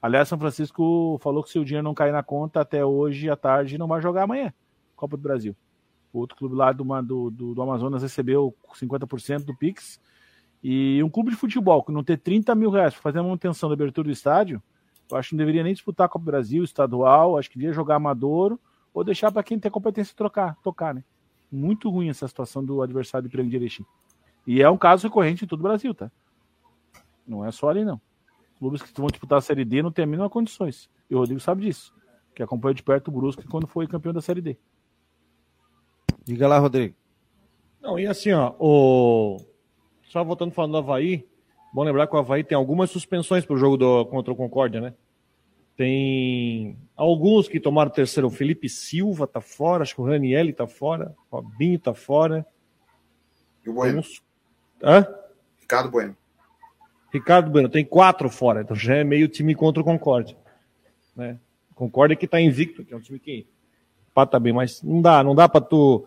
[0.00, 3.36] Aliás, São Francisco falou que se o dinheiro não cair na conta até hoje à
[3.36, 4.52] tarde, não vai jogar amanhã
[4.94, 5.56] Copa do Brasil.
[6.12, 10.00] O outro clube lá do, do, do Amazonas recebeu 50% do Pix.
[10.62, 13.68] E um clube de futebol que não ter 30 mil reais para fazer a manutenção
[13.68, 14.62] da abertura do estádio,
[15.10, 17.72] eu acho que não deveria nem disputar a Copa do Brasil, estadual, acho que devia
[17.72, 18.58] jogar amador
[18.92, 21.04] ou deixar para quem tem competência trocar, tocar, né?
[21.56, 23.86] Muito ruim essa situação do adversário de Piranga de Erechim.
[24.46, 26.12] E é um caso recorrente em todo o Brasil, tá?
[27.26, 27.98] Não é só ali, não.
[28.58, 30.90] Clubes que vão disputar a Série D não têm a mínima condições.
[31.08, 31.94] E o Rodrigo sabe disso,
[32.34, 34.58] que acompanhou de perto o Brusque quando foi campeão da Série D.
[36.24, 36.94] Diga lá, Rodrigo.
[37.80, 39.38] Não, e assim, ó, o...
[40.10, 41.26] só voltando falando do Havaí,
[41.72, 44.04] bom lembrar que o Havaí tem algumas suspensões para o jogo do...
[44.06, 44.94] contra o Concórdia, né?
[45.76, 48.28] Tem alguns que tomaram terceiro.
[48.28, 52.46] O Felipe Silva tá fora, acho que o Ranielli tá fora, o Robinho tá fora.
[53.64, 54.02] E o Bueno?
[54.82, 55.06] Hã?
[55.60, 56.16] Ricardo Bueno.
[57.12, 60.36] Ricardo Bueno, tem quatro fora, então já é meio time contra o Concórdia.
[61.14, 61.38] Né?
[61.74, 63.46] Concórdia que tá invicto, que é um time que
[64.14, 66.06] pata bem, mas não dá, não dá para tu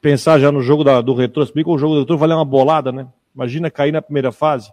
[0.00, 2.34] pensar já no jogo da, do retrô, se bem que o jogo do retrô valer
[2.34, 3.06] uma bolada, né?
[3.34, 4.72] Imagina cair na primeira fase.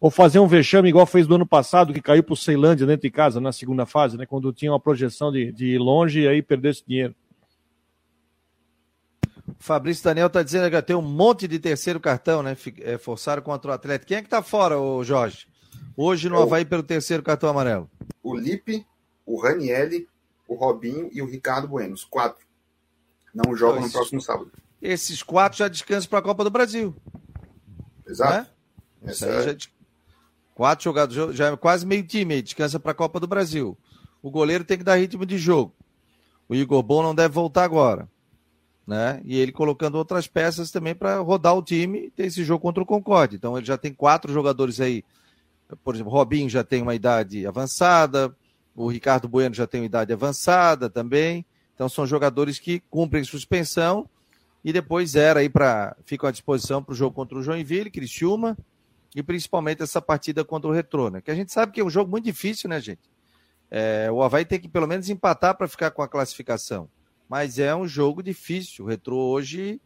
[0.00, 3.10] Ou fazer um vexame igual fez do ano passado, que caiu pro Ceilândia dentro de
[3.10, 4.24] casa, na segunda fase, né?
[4.24, 7.14] Quando tinha uma projeção de, de ir longe e aí perder esse dinheiro.
[9.58, 12.56] Fabrício Daniel está dizendo que tem um monte de terceiro cartão, né?
[12.78, 14.08] É, forçaram contra o Atlético.
[14.08, 15.46] Quem é que está fora, ô Jorge?
[15.94, 17.90] Hoje no é Havaí pelo terceiro cartão amarelo.
[18.22, 18.86] O Lipe,
[19.26, 20.08] o Ranielli,
[20.48, 21.92] o Robinho e o Ricardo Bueno.
[21.92, 22.46] Os quatro.
[23.34, 24.50] Não jogam então, no próximo sábado.
[24.80, 26.96] Esses quatro já descansam para a Copa do Brasil.
[28.06, 28.50] Exato.
[29.02, 29.12] Né?
[29.12, 29.12] É...
[29.12, 29.56] Já...
[30.60, 33.78] Quatro jogadores, já é quase meio time descansa para a Copa do Brasil.
[34.22, 35.72] O goleiro tem que dar ritmo de jogo.
[36.46, 38.06] O Igor Bom não deve voltar agora
[38.90, 39.20] né?
[39.24, 42.82] E ele colocando outras peças também para rodar o time e ter esse jogo contra
[42.82, 43.36] o Concorde.
[43.36, 45.04] Então ele já tem quatro jogadores aí.
[45.84, 48.34] Por exemplo, Robinho já tem uma idade avançada,
[48.74, 51.46] o Ricardo Bueno já tem uma idade avançada também.
[51.72, 54.10] Então são jogadores que cumprem suspensão
[54.64, 58.58] e depois era aí para ficam à disposição para o jogo contra o Joinville, Criciúma
[59.14, 61.20] e principalmente essa partida contra o Retrô, né?
[61.20, 63.10] Que a gente sabe que é um jogo muito difícil, né, gente?
[63.70, 66.88] É, o Havaí tem que pelo menos empatar para ficar com a classificação
[67.30, 68.84] mas é um jogo difícil.
[68.84, 69.80] O Retrô hoje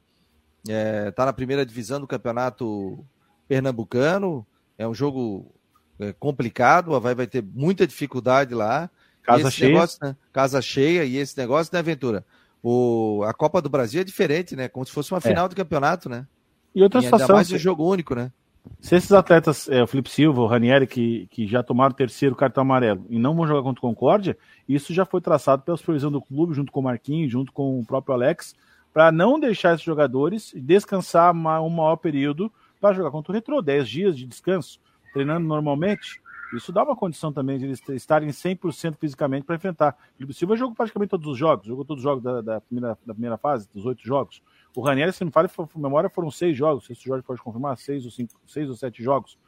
[0.66, 3.04] está é, tá na primeira divisão do campeonato
[3.46, 4.46] pernambucano,
[4.78, 5.54] é um jogo
[6.00, 8.88] é, complicado, o Havaí vai ter muita dificuldade lá.
[9.22, 9.74] Casa cheia.
[9.74, 12.24] Negócio, né, casa cheia, e esse negócio, né, Aventura?
[12.62, 14.66] O, a Copa do Brasil é diferente, né?
[14.66, 15.20] Como se fosse uma é.
[15.20, 16.26] final do campeonato, né?
[16.74, 17.36] E outra e situação.
[17.36, 18.32] mais um jogo único, né?
[18.80, 22.34] Se esses atletas, é, o Felipe Silva, o Ranieri, que, que já tomaram o terceiro
[22.34, 24.36] cartão amarelo e não vão jogar contra o Concórdia,
[24.68, 27.84] isso já foi traçado pela supervisão do clube, junto com o Marquinhos, junto com o
[27.84, 28.54] próprio Alex,
[28.92, 32.50] para não deixar esses jogadores descansar um maior período
[32.80, 34.80] para jogar contra o Retrô, 10 dias de descanso,
[35.12, 36.20] treinando normalmente.
[36.56, 39.96] Isso dá uma condição também de eles estarem 100% fisicamente para enfrentar.
[40.20, 43.14] O Silva jogou praticamente todos os jogos, jogou todos os jogos da, da, primeira, da
[43.14, 44.42] primeira fase, dos oito jogos.
[44.76, 46.86] O Ranieri, se não me falha, memória, foram seis jogos.
[46.86, 49.38] Se o Jorge pode confirmar, seis ou, cinco, seis ou sete jogos.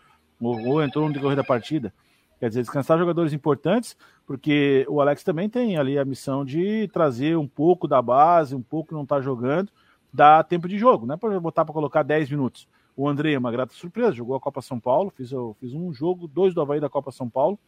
[0.41, 1.93] Ou, ou entrou no decorrer da partida.
[2.39, 7.37] Quer dizer, descansar jogadores importantes, porque o Alex também tem ali a missão de trazer
[7.37, 9.71] um pouco da base, um pouco que não está jogando,
[10.13, 12.69] dar tempo de jogo, não é para botar para colocar 10 minutos.
[12.97, 15.93] O André é uma grata surpresa, jogou a Copa São Paulo, fiz, eu fiz um
[15.93, 17.59] jogo, dois do Havaí da Copa São Paulo,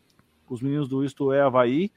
[0.47, 1.93] com os meninos do Isto é Havaí,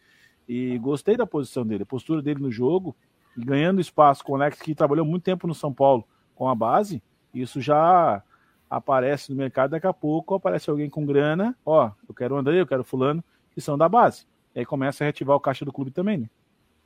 [0.48, 2.94] e gostei da posição dele, a postura dele no jogo,
[3.38, 7.02] ganhando espaço com o Alex, que trabalhou muito tempo no São Paulo com a base,
[7.34, 8.22] isso já
[8.70, 12.60] aparece no mercado, daqui a pouco aparece alguém com grana, ó, eu quero o André,
[12.60, 14.26] eu quero fulano, que são da base.
[14.54, 16.30] E aí começa a reativar o caixa do clube também, né?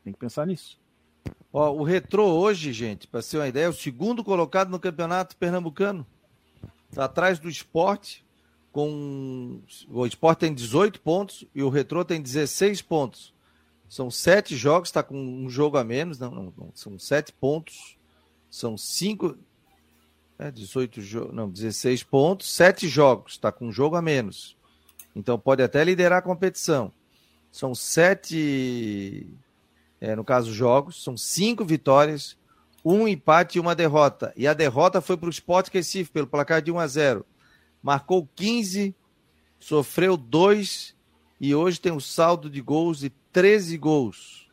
[0.03, 0.79] Tem que pensar nisso.
[1.51, 5.35] Ó, o Retrô hoje, gente, para ser uma ideia, é o segundo colocado no campeonato
[5.37, 6.05] pernambucano.
[6.97, 8.25] Atrás do esporte,
[8.71, 9.61] com.
[9.89, 13.33] O esporte tem 18 pontos e o Retrô tem 16 pontos.
[13.87, 17.97] São sete jogos, está com um jogo a menos, não, não, não, são sete pontos.
[18.49, 19.37] São cinco.
[20.37, 21.33] É, 18 jogos.
[21.33, 23.33] Não, 16 pontos, 7 jogos.
[23.33, 24.57] Está com um jogo a menos.
[25.15, 26.91] Então pode até liderar a competição.
[27.51, 29.25] São sete,
[30.01, 32.37] é, no caso, jogos, são cinco vitórias,
[32.85, 34.31] um empate e uma derrota.
[34.37, 37.25] E a derrota foi para o Sport Recife, pelo placar de 1 a 0.
[37.81, 38.95] Marcou 15,
[39.59, 40.95] sofreu 2
[41.41, 44.47] e hoje tem um saldo de gols de 13 gols.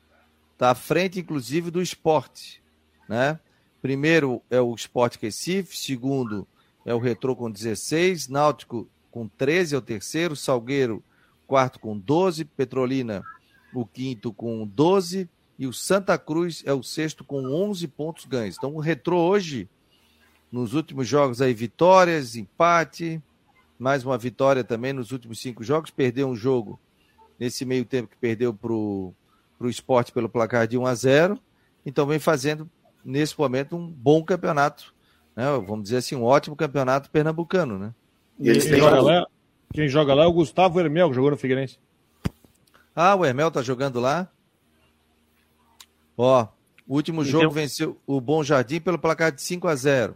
[0.55, 2.63] Está à frente, inclusive, do esporte.
[3.07, 3.39] Né?
[3.83, 6.49] Primeiro é o Sport Recife, segundo
[6.87, 11.05] é o Retrô com 16, Náutico com 13 é o terceiro, Salgueiro
[11.47, 13.23] quarto com 12, Petrolina
[13.75, 15.29] o quinto com 12
[15.63, 18.57] e o Santa Cruz é o sexto com 11 pontos ganhos.
[18.59, 19.69] Então o Retrô hoje,
[20.51, 23.23] nos últimos jogos aí, vitórias, empate,
[23.79, 26.81] mais uma vitória também nos últimos cinco jogos, perdeu um jogo
[27.39, 29.15] nesse meio tempo que perdeu para o
[29.67, 31.39] esporte pelo placar de 1 a 0
[31.87, 32.69] então vem fazendo
[33.05, 34.93] nesse momento um bom campeonato,
[35.37, 35.45] né?
[35.65, 37.95] vamos dizer assim, um ótimo campeonato pernambucano, né?
[38.41, 38.81] E eles têm
[39.73, 41.79] quem joga lá é o Gustavo Hermel, que jogou no Figueirense.
[42.97, 44.29] Ah, o Hermel tá jogando lá?
[46.17, 46.47] Ó,
[46.87, 47.55] o último jogo então...
[47.55, 50.15] venceu o Bom Jardim pelo placar de 5 a 0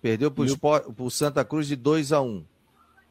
[0.00, 0.44] Perdeu para
[0.98, 2.44] o Santa Cruz de 2 a 1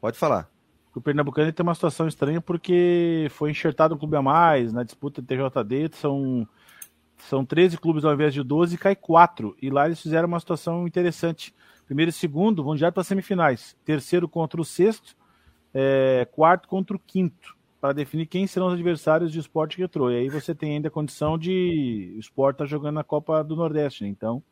[0.00, 0.48] Pode falar.
[0.94, 5.22] O Pernambucano tem uma situação estranha porque foi enxertado um clube a mais na disputa
[5.22, 5.96] de TJD.
[5.96, 6.48] São,
[7.18, 9.56] são 13 clubes ao invés de 12 e cai 4.
[9.60, 11.54] E lá eles fizeram uma situação interessante.
[11.86, 13.76] Primeiro e segundo vão direto para semifinais.
[13.84, 15.16] Terceiro contra o sexto
[15.72, 20.10] é, quarto contra o quinto, para definir quem serão os adversários de esporte retrô.
[20.10, 23.42] E aí você tem ainda a condição de o esporte estar tá jogando na Copa
[23.42, 24.10] do Nordeste, né?
[24.10, 24.42] Então,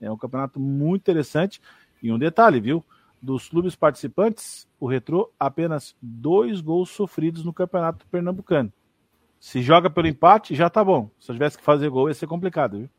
[0.00, 1.60] é um campeonato muito interessante.
[2.02, 2.84] E um detalhe, viu?
[3.20, 8.72] Dos clubes participantes, o Retrô apenas dois gols sofridos no campeonato pernambucano.
[9.38, 11.10] Se joga pelo empate, já tá bom.
[11.18, 12.90] Se eu tivesse que fazer gol, ia ser complicado, viu?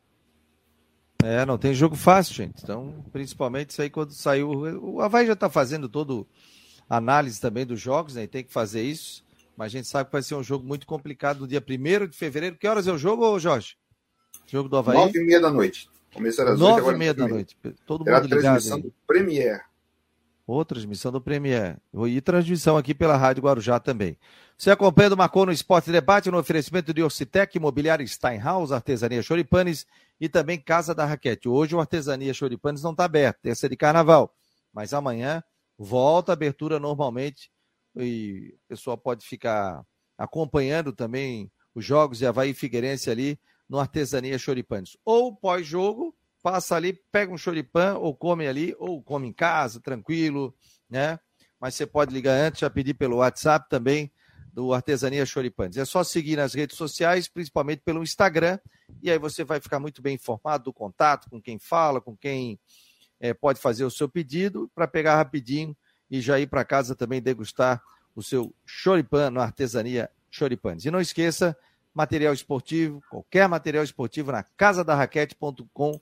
[1.24, 2.62] É, não tem jogo fácil, gente.
[2.62, 4.50] Então, principalmente isso aí quando saiu.
[4.82, 6.26] O Havaí já tá fazendo todo
[6.90, 8.24] análise também dos jogos, né?
[8.24, 9.24] E tem que fazer isso.
[9.56, 12.16] Mas a gente sabe que vai ser um jogo muito complicado no dia 1 de
[12.16, 12.56] fevereiro.
[12.56, 13.76] Que horas é o jogo, Jorge?
[14.46, 14.96] Jogo do Havaí?
[14.96, 15.88] 9 e meia da noite.
[16.14, 17.56] Começar às 9 e meia da noite.
[17.86, 18.42] Todo Era mundo ligado.
[18.42, 18.82] transmissão aí.
[18.82, 19.64] do Premier.
[20.46, 21.78] Ou transmissão do Premier.
[22.08, 24.18] E transmissão aqui pela Rádio Guarujá também.
[24.58, 29.86] Você acompanha do Marcou no Esporte Debate no oferecimento de Orcitec, Imobiliário Steinhaus, Artesania Choripanes
[30.20, 31.48] e também Casa da Raquete.
[31.48, 34.34] Hoje o Artesania Choripanes não está aberto, terça de carnaval.
[34.72, 35.42] Mas amanhã
[35.78, 37.50] volta a abertura normalmente
[37.96, 39.84] e o pessoal pode ficar
[40.16, 44.96] acompanhando também os jogos de Havaí Figueirense ali no Artesania Choripanes.
[45.04, 50.54] Ou pós-jogo, passa ali, pega um choripan, ou come ali, ou come em casa, tranquilo,
[50.88, 51.18] né?
[51.58, 54.12] Mas você pode ligar antes, já pedir pelo WhatsApp também
[54.52, 55.76] do Artesania Choripanes.
[55.76, 58.58] É só seguir nas redes sociais, principalmente pelo Instagram,
[59.02, 62.60] e aí você vai ficar muito bem informado do contato, com quem fala, com quem
[63.18, 65.74] é, pode fazer o seu pedido para pegar rapidinho
[66.12, 67.82] e já ir para casa também degustar
[68.14, 70.84] o seu choripan no Artesania Choripanes.
[70.84, 71.56] E não esqueça,
[71.94, 75.98] material esportivo, qualquer material esportivo na casadarraquete.com.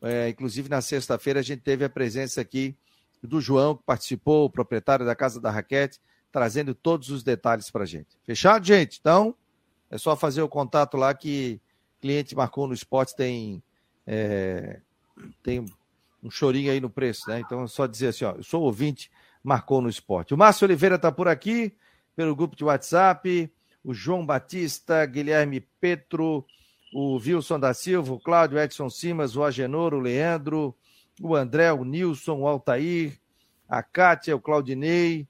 [0.00, 2.76] É, inclusive, na sexta-feira, a gente teve a presença aqui
[3.20, 7.82] do João, que participou, o proprietário da Casa da Raquete, trazendo todos os detalhes para
[7.82, 8.16] a gente.
[8.24, 8.98] Fechado, gente?
[9.00, 9.34] Então,
[9.90, 11.60] é só fazer o contato lá que
[12.00, 13.60] cliente marcou no esporte tem,
[14.06, 14.80] é,
[15.42, 15.64] tem
[16.22, 17.40] um chorinho aí no preço, né?
[17.40, 19.10] Então é só dizer assim, ó, eu sou ouvinte,
[19.48, 20.34] marcou no esporte.
[20.34, 21.74] O Márcio Oliveira está por aqui,
[22.14, 23.50] pelo grupo de WhatsApp,
[23.82, 26.44] o João Batista, Guilherme Petro,
[26.92, 30.76] o Wilson da Silva, o Cláudio Edson Simas, o Agenor, o Leandro,
[31.20, 33.18] o André, o Nilson, o Altair,
[33.66, 35.26] a Kátia, o Claudinei,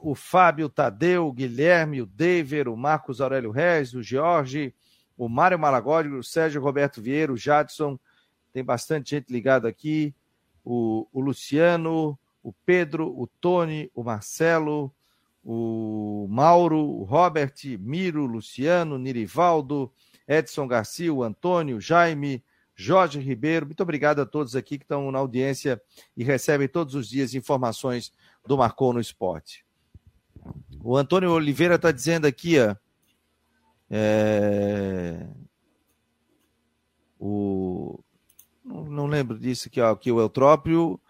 [0.00, 4.74] o Fábio Tadeu, o Guilherme, o Dever, o Marcos Aurélio Reis, o Jorge,
[5.16, 7.98] o Mário Malagódio, o Sérgio Roberto Vieira, o Jadson,
[8.52, 10.14] tem bastante gente ligada aqui.
[10.64, 14.94] O, o Luciano, o Pedro, o Tony, o Marcelo,
[15.42, 19.92] o Mauro, o Robert, Miro, Luciano, Nirivaldo,
[20.28, 23.66] Edson Garcia, o Antônio, Jaime, Jorge Ribeiro.
[23.66, 25.82] Muito obrigado a todos aqui que estão na audiência
[26.16, 28.12] e recebem todos os dias informações
[28.46, 29.66] do Marcou no Esporte.
[30.80, 32.76] O Antônio Oliveira está dizendo aqui, ó,
[33.90, 35.26] é,
[37.18, 37.98] o,
[38.64, 41.00] não, lembro disso, que, ó, que o Eutrópio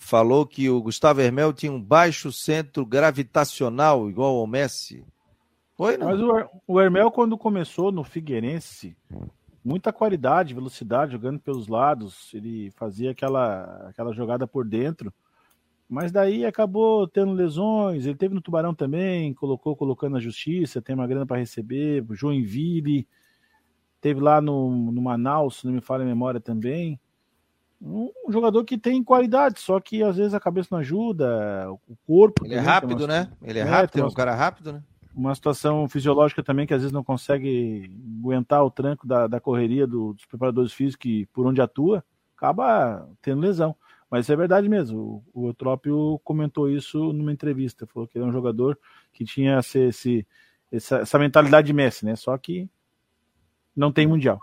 [0.00, 5.04] falou que o Gustavo Hermel tinha um baixo centro gravitacional, igual ao Messi.
[5.76, 6.08] Foi, não?
[6.08, 8.96] Mas o, o Hermel, quando começou no Figueirense,
[9.64, 15.12] muita qualidade, velocidade, jogando pelos lados, ele fazia aquela, aquela jogada por dentro.
[15.88, 18.06] Mas daí acabou tendo lesões.
[18.06, 22.04] Ele teve no Tubarão também, colocou colocando na justiça, tem uma grana para receber.
[22.10, 23.06] Joinville,
[24.00, 26.98] Teve lá no, no Manaus, se não me falha a memória também.
[27.80, 32.44] Um jogador que tem qualidade, sá que às vezes a cabeça não ajuda, o corpo.
[32.44, 33.06] Ele é rápido, uma...
[33.06, 33.32] né?
[33.42, 34.82] Ele é, é rápido, é um cara rápido, né?
[35.14, 37.90] Uma situação fisiológica também que às vezes não consegue
[38.20, 42.04] aguentar o tranco da, da correria do, dos preparadores físicos que, por onde atua,
[42.36, 43.74] acaba tendo lesão.
[44.10, 45.24] Mas é verdade mesmo.
[45.32, 47.86] O, o Eutrópio comentou isso numa entrevista.
[47.86, 48.78] Falou que ele é um jogador
[49.12, 50.26] que tinha esse, esse,
[50.70, 52.14] essa, essa mentalidade de Messi, né?
[52.14, 52.68] Só que
[53.74, 54.40] não tem mundial.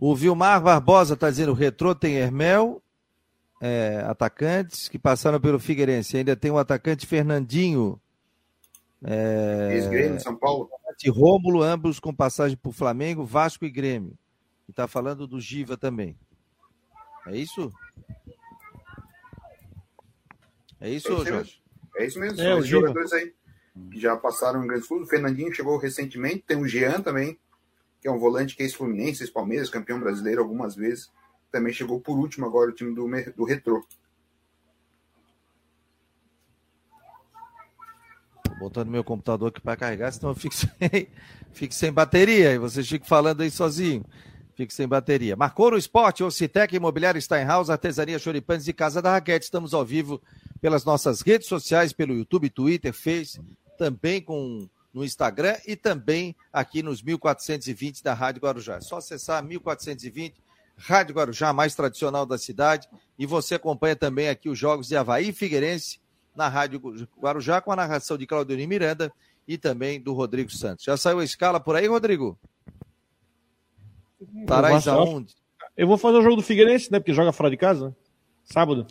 [0.00, 2.82] O Vilmar Barbosa está dizendo: o Retrô tem Hermel,
[3.60, 6.16] é, atacantes que passaram pelo Figueirense.
[6.16, 8.00] Ainda tem o atacante Fernandinho.
[9.02, 10.70] É, Ex-Grêmio, São Paulo.
[11.08, 14.18] Rômulo, ambos com passagem por Flamengo, Vasco e Grêmio.
[14.66, 16.16] E está falando do Giva também.
[17.26, 17.72] É isso?
[20.80, 21.62] É isso, é Jorge?
[21.96, 22.40] É isso mesmo.
[22.40, 23.32] É, São os jogadores aí
[23.92, 25.06] que já passaram em grandes clubes.
[25.06, 26.44] O Fernandinho chegou recentemente.
[26.46, 27.38] Tem o Jean também,
[28.00, 31.10] que é um volante que é ex-Fluminense, ex-Palmeiras, campeão brasileiro algumas vezes.
[31.50, 33.06] Também chegou por último agora o time do,
[33.36, 33.84] do Retrô.
[38.58, 41.08] Botando meu computador aqui para carregar, senão eu fico sem,
[41.52, 44.04] fico sem bateria e vocês ficam falando aí sozinho.
[44.54, 45.36] Fique sem bateria.
[45.36, 49.44] Marcou no esporte, Ocitec, Imobiliário Steinhaus, Artesania Choripanes e Casa da Raquete.
[49.44, 50.20] Estamos ao vivo
[50.60, 53.40] pelas nossas redes sociais, pelo YouTube, Twitter, Face,
[53.78, 58.76] também com no Instagram e também aqui nos 1420 da Rádio Guarujá.
[58.76, 60.42] É só acessar 1420,
[60.76, 62.88] Rádio Guarujá, mais tradicional da cidade.
[63.18, 66.00] E você acompanha também aqui os jogos de Havaí e Figueirense
[66.34, 66.80] na Rádio
[67.18, 69.12] Guarujá, com a narração de Claudio Miranda
[69.46, 70.84] e também do Rodrigo Santos.
[70.84, 72.38] Já saiu a escala por aí, Rodrigo?
[74.40, 75.34] Estarás aonde?
[75.76, 76.98] Eu vou fazer o jogo do Figueirense, né?
[76.98, 77.96] Porque joga fora de casa.
[78.44, 78.86] Sábado.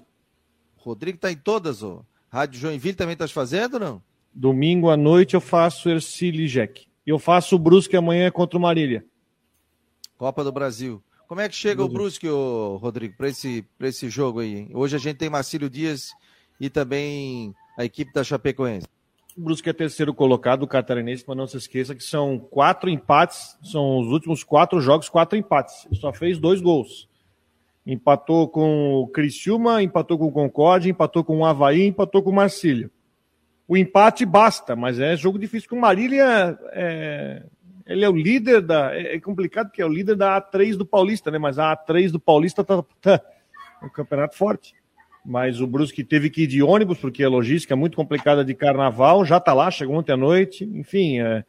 [0.78, 2.04] Rodrigo tá em todas, ó.
[2.30, 4.02] Rádio Joinville também tá fazendo, não?
[4.40, 6.86] Domingo à noite eu faço Ercílio Jack.
[7.04, 9.04] Eu faço o Brusque amanhã contra o Marília.
[10.16, 11.02] Copa do Brasil.
[11.28, 14.56] Como é que chega o Brusque, ô, Rodrigo, para esse, esse jogo aí?
[14.56, 14.70] Hein?
[14.76, 16.12] Hoje a gente tem Marcílio Dias
[16.62, 18.86] e também a equipe da Chapecoense.
[19.36, 23.58] O Brusque é terceiro colocado, o catarinense, mas não se esqueça que são quatro empates,
[23.64, 25.88] são os últimos quatro jogos, quatro empates.
[25.88, 27.10] Ele só fez dois gols.
[27.88, 32.36] Empatou com o Criciúma, empatou com o Concorde, empatou com o Havaí, empatou com o
[32.36, 32.92] Marcílio
[33.68, 35.70] o empate basta, mas é jogo difícil.
[35.70, 37.44] Com o Marília, é,
[37.86, 38.96] ele é o líder da.
[38.96, 41.38] É, é complicado porque é o líder da A3 do Paulista, né?
[41.38, 43.22] Mas a A3 do Paulista tá, tá
[43.84, 44.74] um campeonato forte.
[45.26, 48.54] Mas o Brusque teve que ir de ônibus, porque a logística é muito complicada de
[48.54, 51.44] carnaval, já tá lá, chegou ontem à noite, enfim, é,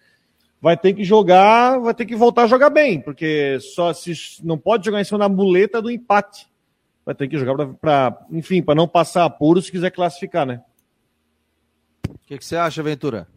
[0.61, 4.59] vai ter que jogar, vai ter que voltar a jogar bem, porque só se não
[4.59, 6.49] pode jogar em cima da muleta do empate.
[7.07, 10.61] Vai ter que jogar para, enfim, para não passar apuro se quiser classificar, né?
[12.09, 13.29] O que, que, você acha, Ventura?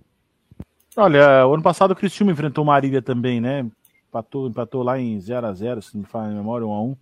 [0.96, 3.66] Olha, o ano passado o Cristiúma enfrentou Marília também, né?
[4.10, 6.98] Empatou, empatou lá em 0x0, se não me fala a memória, 1x1.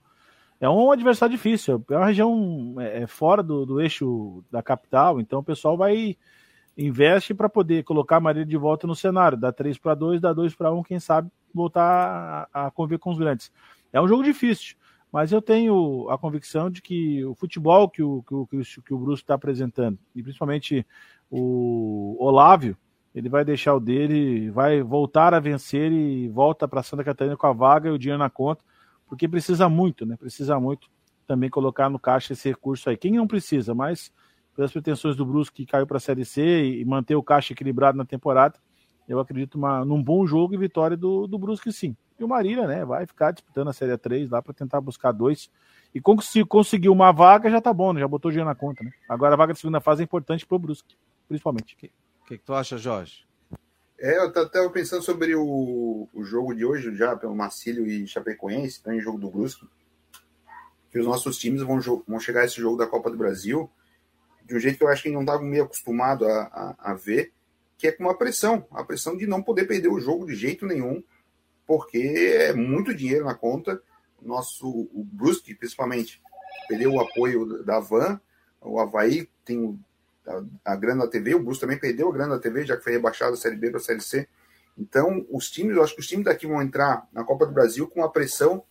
[0.62, 5.20] É um adversário difícil, é uma região é, é, fora do, do eixo da capital,
[5.20, 6.18] então o pessoal vai
[6.78, 10.34] investe para poder colocar a Marília de volta no cenário, dá 3 para 2, dá
[10.34, 13.52] 2 para 1, quem sabe voltar a, a conviver com os grandes.
[13.92, 14.76] É um jogo difícil,
[15.12, 18.48] mas eu tenho a convicção de que o futebol que o, que o,
[18.84, 20.86] que o Brusco está apresentando, e principalmente
[21.30, 22.78] o Olávio,
[23.14, 27.48] ele vai deixar o dele, vai voltar a vencer e volta para Santa Catarina com
[27.48, 28.64] a vaga e o dinheiro na conta,
[29.08, 30.16] porque precisa muito, né?
[30.16, 30.88] Precisa muito
[31.26, 32.98] também colocar no caixa esse recurso aí.
[32.98, 34.12] Quem não precisa, mas
[34.56, 37.98] pelas pretensões do Brusque que caiu para a Série C e manter o caixa equilibrado
[37.98, 38.60] na temporada,
[39.10, 41.96] eu acredito uma, num bom jogo e vitória do, do Brusque sim.
[42.18, 45.50] E o Marília, né, vai ficar disputando a Série 3 lá para tentar buscar dois.
[45.94, 48.00] E se conseguir uma vaga, já tá bom, né?
[48.00, 48.92] Já botou dinheiro na conta, né?
[49.08, 50.96] Agora a vaga de segunda fase é importante pro Brusque
[51.30, 51.76] principalmente.
[51.76, 51.92] O que,
[52.28, 53.26] que, que, tu acha, Jorge?
[54.00, 58.82] É, eu estava pensando sobre o, o jogo de hoje, já pelo Marcílio e Chapecoense,
[58.82, 59.68] também jogo do Brusque,
[60.92, 63.70] que os nossos times vão, vão chegar a esse jogo da Copa do Brasil
[64.44, 67.32] de um jeito que eu acho que não estava meio acostumado a, a, a, ver,
[67.80, 70.66] que é com uma pressão, a pressão de não poder perder o jogo de jeito
[70.66, 71.02] nenhum,
[71.66, 73.82] porque é muito dinheiro na conta.
[74.22, 76.22] Nosso, o Brusque, principalmente,
[76.68, 78.20] perdeu o apoio da Van,
[78.60, 79.80] o Havaí tem
[80.28, 82.84] a, a grana da TV, o Brusque também perdeu a grana da TV, já que
[82.84, 84.28] foi rebaixado da Série B para a Série C.
[84.78, 87.88] Então, os times, eu acho que os times daqui vão entrar na Copa do Brasil
[87.88, 88.62] com uma pressão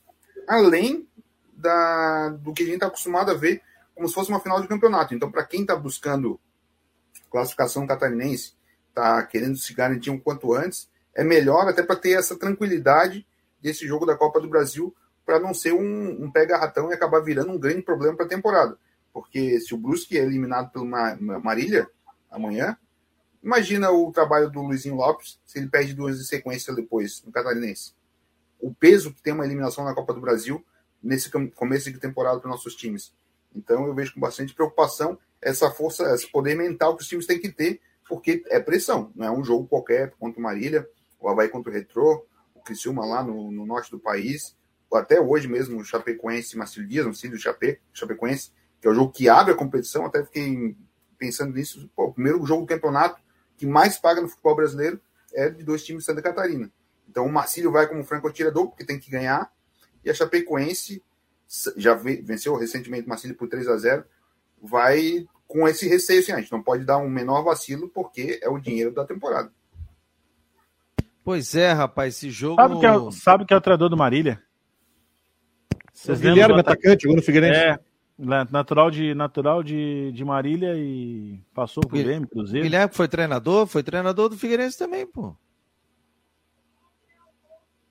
[0.46, 1.08] além
[1.54, 3.62] da, do que a gente está acostumado a ver
[3.94, 5.14] como se fosse uma final de campeonato.
[5.14, 6.38] Então, para quem está buscando
[7.30, 8.57] classificação catarinense,
[8.98, 13.26] está querendo se garantir um quanto antes, é melhor até para ter essa tranquilidade
[13.60, 14.94] desse jogo da Copa do Brasil,
[15.24, 18.78] para não ser um, um pega-ratão e acabar virando um grande problema para a temporada.
[19.12, 21.88] Porque se o Brusque é eliminado pelo Marília
[22.30, 22.76] amanhã,
[23.42, 27.92] imagina o trabalho do Luizinho Lopes se ele perde duas de sequência depois no Catarinense.
[28.60, 30.64] O peso que tem uma eliminação na Copa do Brasil
[31.02, 33.12] nesse começo de temporada para nossos times.
[33.54, 37.38] Então eu vejo com bastante preocupação essa força, esse poder mental que os times têm
[37.38, 40.88] que ter, porque é pressão, não é um jogo qualquer contra o Marília,
[41.20, 44.56] o Havaí contra o Retrô, o Criciúma lá no, no norte do país,
[44.92, 48.50] até hoje mesmo o Chapecoense e Marcelo Dias, sei do Chape, Chapecoense,
[48.80, 50.76] que é o jogo que abre a competição, até fiquei
[51.18, 53.20] pensando nisso, pô, o primeiro jogo do campeonato
[53.56, 55.00] que mais paga no futebol brasileiro
[55.34, 56.72] é de dois times de Santa Catarina.
[57.08, 59.52] Então o Marcílio vai como franco-atirador, porque tem que ganhar,
[60.04, 61.02] e a Chapecoense
[61.76, 64.04] já venceu recentemente o Marcílio por 3 a 0
[64.62, 68.48] vai com esse receio, assim, a gente não pode dar um menor vacilo, porque é
[68.50, 69.50] o dinheiro da temporada.
[71.24, 72.56] Pois é, rapaz, esse jogo.
[72.56, 74.42] Sabe que é, sabe que é o treinador do Marília?
[75.92, 77.60] Vocês o Guilherme, atacante, jogou no Figueirense.
[77.60, 77.78] É,
[78.50, 82.64] natural de, natural de, de Marília e passou pro Grêmio, Cruzeiro.
[82.64, 85.34] Guilherme foi treinador, foi treinador do Figueirense também, pô.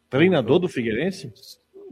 [0.10, 1.34] Treinador do Figueirense?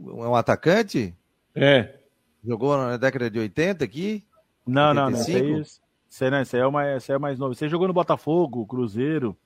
[0.00, 1.14] É um atacante?
[1.54, 1.96] É.
[2.44, 4.24] Jogou na década de 80 aqui?
[4.66, 4.94] Não, 85?
[4.94, 5.60] não, não.
[5.60, 7.54] Esse, aí é mais, é mais novo.
[7.54, 9.36] Você jogou no Botafogo, Cruzeiro,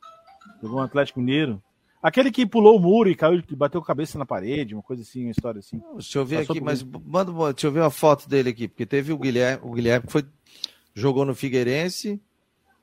[0.62, 1.62] jogou no Atlético Mineiro.
[2.02, 5.24] Aquele que pulou o muro e caiu, bateu a cabeça na parede, uma coisa assim,
[5.24, 5.82] uma história assim.
[5.94, 8.86] Deixa eu ver Passou aqui, mas manda, deixa eu ver uma foto dele aqui, porque
[8.86, 10.24] teve o Guilherme, o Guilherme que foi,
[10.94, 12.18] jogou no Figueirense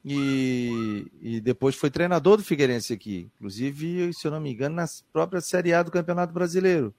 [0.06, 3.28] e, e depois foi treinador do Figueirense aqui.
[3.36, 6.94] Inclusive, se eu não me engano, na própria Série A do Campeonato Brasileiro.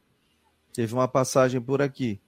[0.74, 2.20] Teve uma passagem por aqui.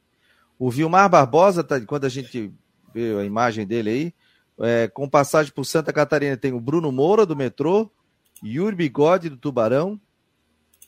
[0.56, 2.52] O Vilmar Barbosa, tá, quando a gente
[2.92, 4.14] vê a imagem dele aí,
[4.60, 7.90] é, com passagem por Santa Catarina, tem o Bruno Moura, do metrô,
[8.44, 10.00] Yuri Bigode do Tubarão,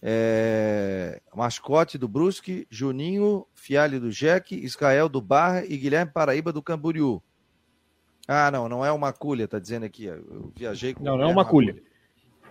[0.02, 6.62] é, mascote do Brusque, Juninho Fialho do Jeque, Israel do Barra e Guilherme Paraíba do
[6.62, 7.22] Camboriú.
[8.26, 10.04] Ah, não, não é o Maculha, tá dizendo aqui.
[10.06, 11.76] Eu viajei com Não, não é o Maculha.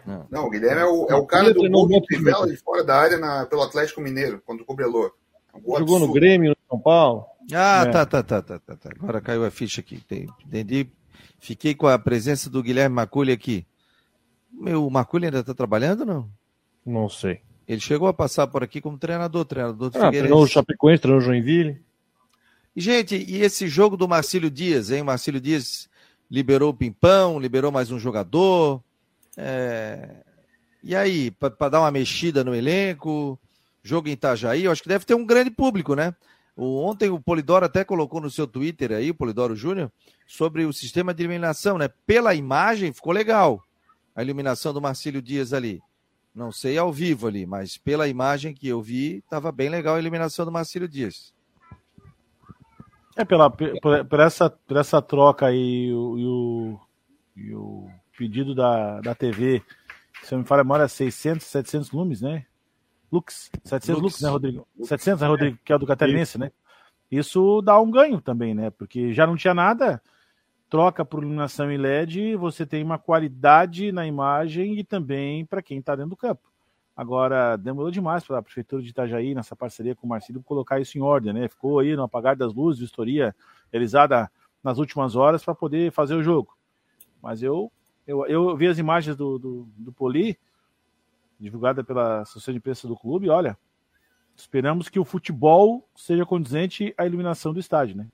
[0.06, 0.26] Não.
[0.32, 2.96] não, o Guilherme é o, é o cara do gol de Trivela de fora da
[2.96, 5.12] área na, pelo Atlético Mineiro, contra o Cobelor.
[5.54, 6.08] É um Jogou absurdo.
[6.08, 7.26] no Grêmio, no São Paulo.
[7.54, 7.92] Ah, é.
[7.92, 10.02] tá, tá, tá, tá, tá, Agora caiu a ficha aqui.
[10.46, 10.88] Entendi.
[11.40, 13.66] Fiquei com a presença do Guilherme Maculha aqui.
[14.52, 16.30] Meu, o Marculho ainda está trabalhando não?
[16.86, 17.42] Não sei.
[17.68, 20.20] Ele chegou a passar por aqui como treinador, treinador do ah, Figueirense.
[20.20, 21.82] Treinou o Chapecoense, treinou o Joinville.
[22.76, 25.04] E, gente, e esse jogo do Marcílio Dias, hein?
[25.04, 25.90] Marcílio Dias
[26.30, 28.82] liberou o Pimpão, liberou mais um jogador.
[29.38, 30.10] É...
[30.84, 33.40] E aí, para dar uma mexida no elenco,
[33.84, 36.16] jogo em Itajaí, eu acho que deve ter um grande público, né?
[36.56, 39.92] Ontem o Polidoro até colocou no seu Twitter aí, o Polidoro Júnior,
[40.28, 41.90] sobre o sistema de eliminação, né?
[42.06, 43.64] Pela imagem ficou legal
[44.16, 45.82] a iluminação do Marcílio Dias ali.
[46.34, 50.00] Não sei ao vivo ali, mas pela imagem que eu vi, estava bem legal a
[50.00, 51.34] iluminação do Marcílio Dias.
[53.18, 56.80] É, pela, por, por essa, por essa troca aí e o,
[57.36, 59.62] e o pedido da, da TV,
[60.24, 62.46] se eu me falo a memória, 600, 700 lumes, né?
[63.12, 64.68] Lux, 700 lux, lux né, Rodrigo?
[64.84, 65.60] 700, né, Rodrigo?
[65.66, 66.52] Que é o do Catarinense, né?
[67.12, 68.70] Isso dá um ganho também, né?
[68.70, 70.02] Porque já não tinha nada,
[70.70, 75.80] troca por iluminação em LED, você tem uma qualidade na imagem e também para quem
[75.80, 76.50] está dentro do campo.
[76.96, 80.98] Agora, demorou demais para a Prefeitura de Itajaí, nessa parceria com o Marcelo, colocar isso
[80.98, 81.50] em ordem, né?
[81.50, 83.36] Ficou aí no apagar das luzes, vistoria
[83.72, 84.32] realizada
[84.64, 86.56] nas últimas horas para poder fazer o jogo.
[87.22, 87.72] Mas eu,
[88.08, 90.38] eu, eu vi as imagens do, do, do Poli,
[91.42, 93.58] divulgada pela Associação de Imprensa do clube, olha,
[94.36, 98.08] esperamos que o futebol seja condizente à iluminação do estádio, né?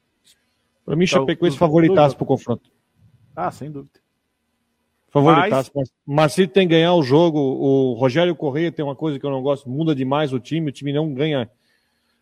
[0.86, 2.72] Para mim, então, Chapecoense favoritasse para o confronto.
[3.36, 4.00] Ah, sem dúvida.
[5.10, 5.70] Favoritasse.
[5.76, 5.92] Mas...
[6.06, 7.40] Marcelo tem que ganhar o jogo.
[7.40, 10.70] O Rogério Correia tem uma coisa que eu não gosto, muda demais o time.
[10.70, 11.50] O time não ganha,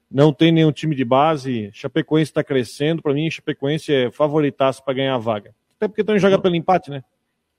[0.10, 1.70] não tem nenhum time de base.
[1.74, 3.03] Chapecoense está crescendo.
[3.03, 5.53] Para mim, Chapecoense é favoritaço para ganhar a vaga.
[5.78, 7.03] Até porque também joga pelo empate, né?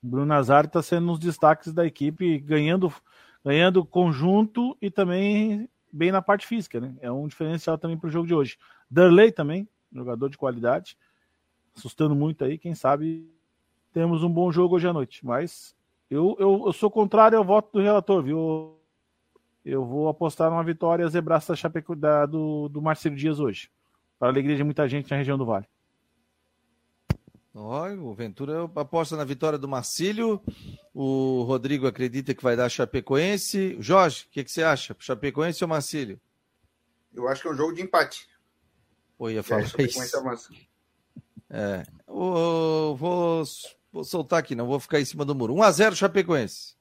[0.03, 2.93] Bruno Nazário está sendo um dos destaques da equipe, ganhando,
[3.47, 6.97] ganhando conjunto e também bem na parte física, né?
[7.01, 8.59] É um diferencial também para o jogo de hoje.
[8.91, 10.99] Darley também, jogador de qualidade,
[11.77, 13.31] assustando muito aí, quem sabe
[13.93, 15.25] temos um bom jogo hoje à noite.
[15.25, 15.77] Mas
[16.11, 18.81] eu, eu, eu sou contrário ao voto do relator, viu?
[19.65, 23.71] Eu vou apostar numa vitória zebraça da da, do, do Marcelo Dias hoje.
[24.19, 25.67] Para alegria de muita gente na região do Vale.
[27.59, 30.43] Olha, o Ventura aposta na vitória do Marcílio.
[30.93, 33.77] O Rodrigo acredita que vai dar Chapecoense.
[33.81, 34.95] Jorge, o que, que, você acha?
[34.99, 36.21] Chapecoense ou Marcílio?
[37.15, 38.29] Eu acho que é um jogo de empate.
[39.17, 40.07] Pô, ia falar é, isso.
[41.49, 43.45] É, vou, vou,
[43.91, 45.55] vou, soltar aqui, não vou ficar em cima do muro.
[45.55, 46.75] 1x0 Chapecoense.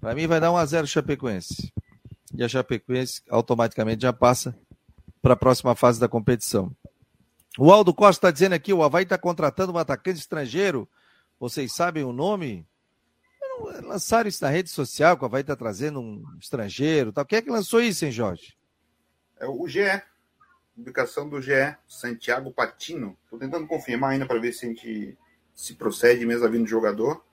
[0.00, 1.70] Para mim vai dar 1x0 Chapecoense.
[2.34, 4.58] E a Chapecoense automaticamente já passa
[5.20, 6.74] para a próxima fase da competição.
[7.60, 10.88] O Aldo Costa está dizendo aqui: o Havaí está contratando um atacante estrangeiro.
[11.40, 12.64] Vocês sabem o nome?
[13.82, 17.12] Lançaram isso na rede social, que o Havaí está trazendo um estrangeiro.
[17.12, 17.26] Tal.
[17.26, 18.56] Quem é que lançou isso, hein, Jorge?
[19.40, 20.00] É o GE.
[20.76, 23.18] publicação do GE, Santiago Patino.
[23.24, 25.18] Estou tentando confirmar ainda para ver se a gente
[25.52, 27.24] se procede mesmo a vir do jogador.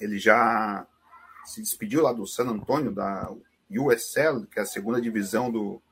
[0.00, 0.86] Ele já
[1.44, 3.30] se despediu lá do San Antonio, da
[3.70, 5.82] USL, que é a segunda divisão do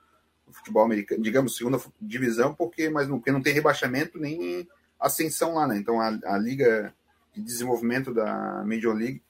[0.53, 5.67] futebol americano, digamos, segunda divisão, porque, mas não, porque não tem rebaixamento nem ascensão lá,
[5.67, 5.77] né?
[5.77, 6.95] Então a, a liga
[7.35, 9.23] de desenvolvimento da Major League.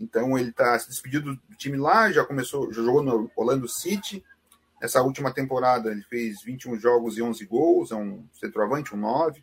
[0.00, 4.24] Então ele está se despedindo do time lá, já começou, já jogou no Orlando City.
[4.82, 9.42] Essa última temporada ele fez 21 jogos e 11 gols, é um centroavante, um 9,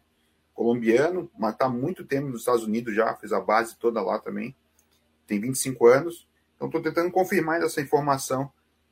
[0.53, 4.55] colombiano, mas está muito tempo nos Estados Unidos já, fez a base toda lá também.
[5.25, 6.27] Tem 25 anos.
[6.55, 8.51] Então estou tentando confirmar essa informação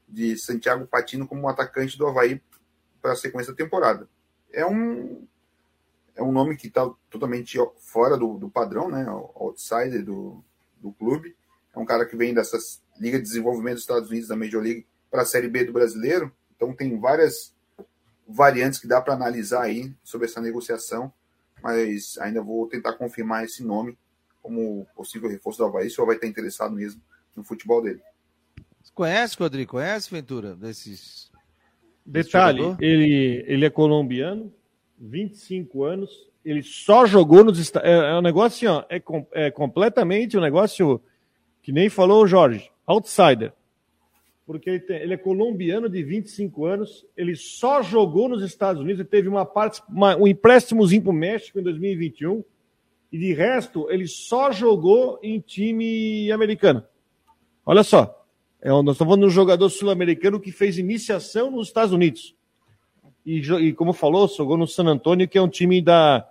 [0.09, 2.41] de Santiago Patino como um atacante do Havaí
[3.01, 4.09] para a sequência da temporada.
[4.51, 5.27] É um
[6.15, 9.05] é um nome que está totalmente fora do, do, padrão, né?
[9.07, 10.43] Outsider do,
[10.81, 11.33] do clube.
[11.73, 14.85] É um cara que vem dessas Liga de Desenvolvimento dos Estados Unidos, da Major League,
[15.09, 16.29] para a Série B do brasileiro.
[16.53, 17.55] Então tem várias
[18.27, 21.11] variantes que dá para analisar aí sobre essa negociação,
[21.63, 23.97] mas ainda vou tentar confirmar esse nome
[24.41, 27.01] como possível reforço do Havaí, se o Havaí está interessado mesmo
[27.35, 28.01] no futebol dele.
[28.93, 29.71] Conhece, Rodrigo?
[29.71, 30.55] Conhece, Ventura?
[30.55, 31.29] Desses.
[32.05, 34.51] Detalhe, ele, ele é colombiano,
[34.97, 39.27] 25 anos, ele só jogou nos Estados é, é um negócio assim, ó, é, com,
[39.31, 40.99] é completamente um negócio
[41.61, 43.53] que nem falou o Jorge, outsider.
[44.45, 49.01] Porque ele, tem, ele é colombiano de 25 anos, ele só jogou nos Estados Unidos,
[49.01, 52.43] ele teve uma parte, uma, um empréstimozinho para o México em 2021,
[53.11, 56.83] e de resto, ele só jogou em time americano.
[57.63, 58.18] Olha só,
[58.61, 62.35] é, nós estamos falando de um jogador sul-americano que fez iniciação nos Estados Unidos
[63.25, 66.27] e, e, como falou, jogou no San Antonio, que é um time da,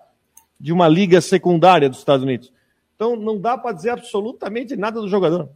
[0.59, 2.53] de uma liga secundária dos Estados Unidos.
[2.97, 5.49] Então não dá para dizer absolutamente nada do jogador.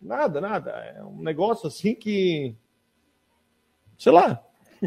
[0.00, 0.70] Nada, nada.
[0.70, 2.54] É um negócio assim que.
[3.98, 4.42] Sei lá.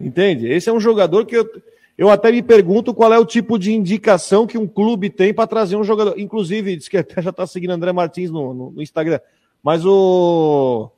[0.00, 0.48] Entende?
[0.48, 1.48] Esse é um jogador que eu,
[1.96, 5.46] eu até me pergunto qual é o tipo de indicação que um clube tem para
[5.46, 6.18] trazer um jogador.
[6.18, 9.20] Inclusive, diz que até já está seguindo André Martins no, no, no Instagram.
[9.62, 10.90] Mas o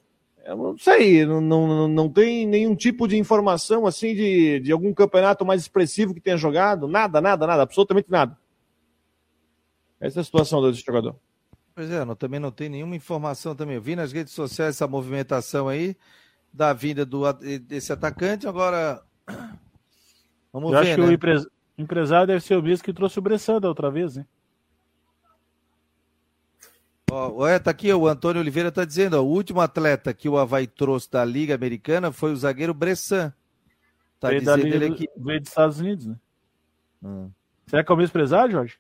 [0.45, 4.93] eu não sei, não, não, não tem nenhum tipo de informação assim de, de algum
[4.93, 8.37] campeonato mais expressivo que tenha jogado, nada, nada, nada, absolutamente nada.
[9.99, 11.17] Essa é a situação desse jogador.
[11.75, 13.77] Pois é, não, também não tem nenhuma informação também.
[13.77, 15.97] Eu vi nas redes sociais essa movimentação aí
[16.53, 19.03] da vinda do, desse atacante, agora
[20.53, 21.17] vamos Eu ver, acho né?
[21.17, 21.47] que
[21.79, 24.27] o empresário deve ser o mesmo que trouxe o Bressan da outra vez, né?
[27.15, 30.37] Ó, é, tá aqui, o Antônio Oliveira está dizendo, ó, o último atleta que o
[30.37, 33.33] Havaí trouxe da Liga Americana foi o zagueiro Bressan.
[34.19, 35.09] Tá veio dizendo ele aqui.
[35.17, 36.17] Veio dos Estados Unidos, né?
[37.01, 37.31] Hum.
[37.69, 38.79] Será que é o mesmo empresário, Jorge?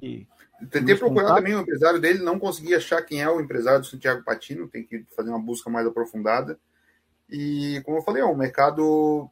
[0.00, 0.26] E...
[0.70, 1.36] Tentei procurar contato?
[1.36, 4.82] também o empresário dele, não consegui achar quem é o empresário do Santiago Patino, tem
[4.82, 6.58] que fazer uma busca mais aprofundada.
[7.28, 9.28] E, como eu falei, é um mercado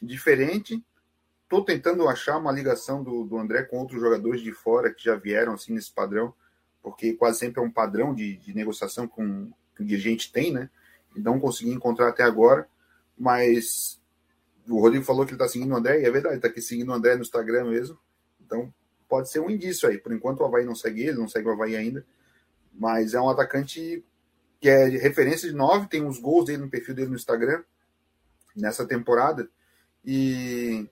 [0.00, 0.80] diferente.
[1.42, 5.16] Estou tentando achar uma ligação do, do André com outros jogadores de fora que já
[5.16, 6.32] vieram assim nesse padrão
[6.86, 10.70] porque quase sempre é um padrão de, de negociação com, que o dirigente tem, né?
[11.16, 12.68] E não consegui encontrar até agora,
[13.18, 14.00] mas
[14.68, 16.90] o Rodrigo falou que ele está seguindo o André, e é verdade, está aqui seguindo
[16.90, 17.98] o André no Instagram mesmo,
[18.40, 18.72] então
[19.08, 19.98] pode ser um indício aí.
[19.98, 22.06] Por enquanto o Havaí não segue ele, não segue o Havaí ainda,
[22.72, 24.04] mas é um atacante
[24.60, 27.64] que é de referência de 9, tem uns gols dele no perfil dele no Instagram
[28.54, 29.50] nessa temporada,
[30.04, 30.88] e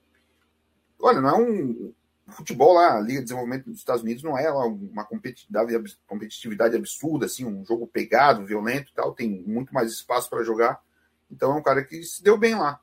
[0.99, 1.95] olha, não é um
[2.33, 7.27] futebol lá, a Liga de Desenvolvimento dos Estados Unidos não é uma competitividade, competitividade absurda,
[7.27, 10.83] assim, um jogo pegado, violento e tal, tem muito mais espaço para jogar.
[11.31, 12.81] Então é um cara que se deu bem lá,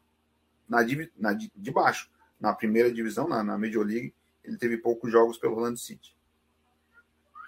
[0.68, 0.80] na,
[1.18, 2.10] na de baixo.
[2.40, 4.14] Na primeira divisão, na, na Major League,
[4.44, 6.16] ele teve poucos jogos pelo Orlando City.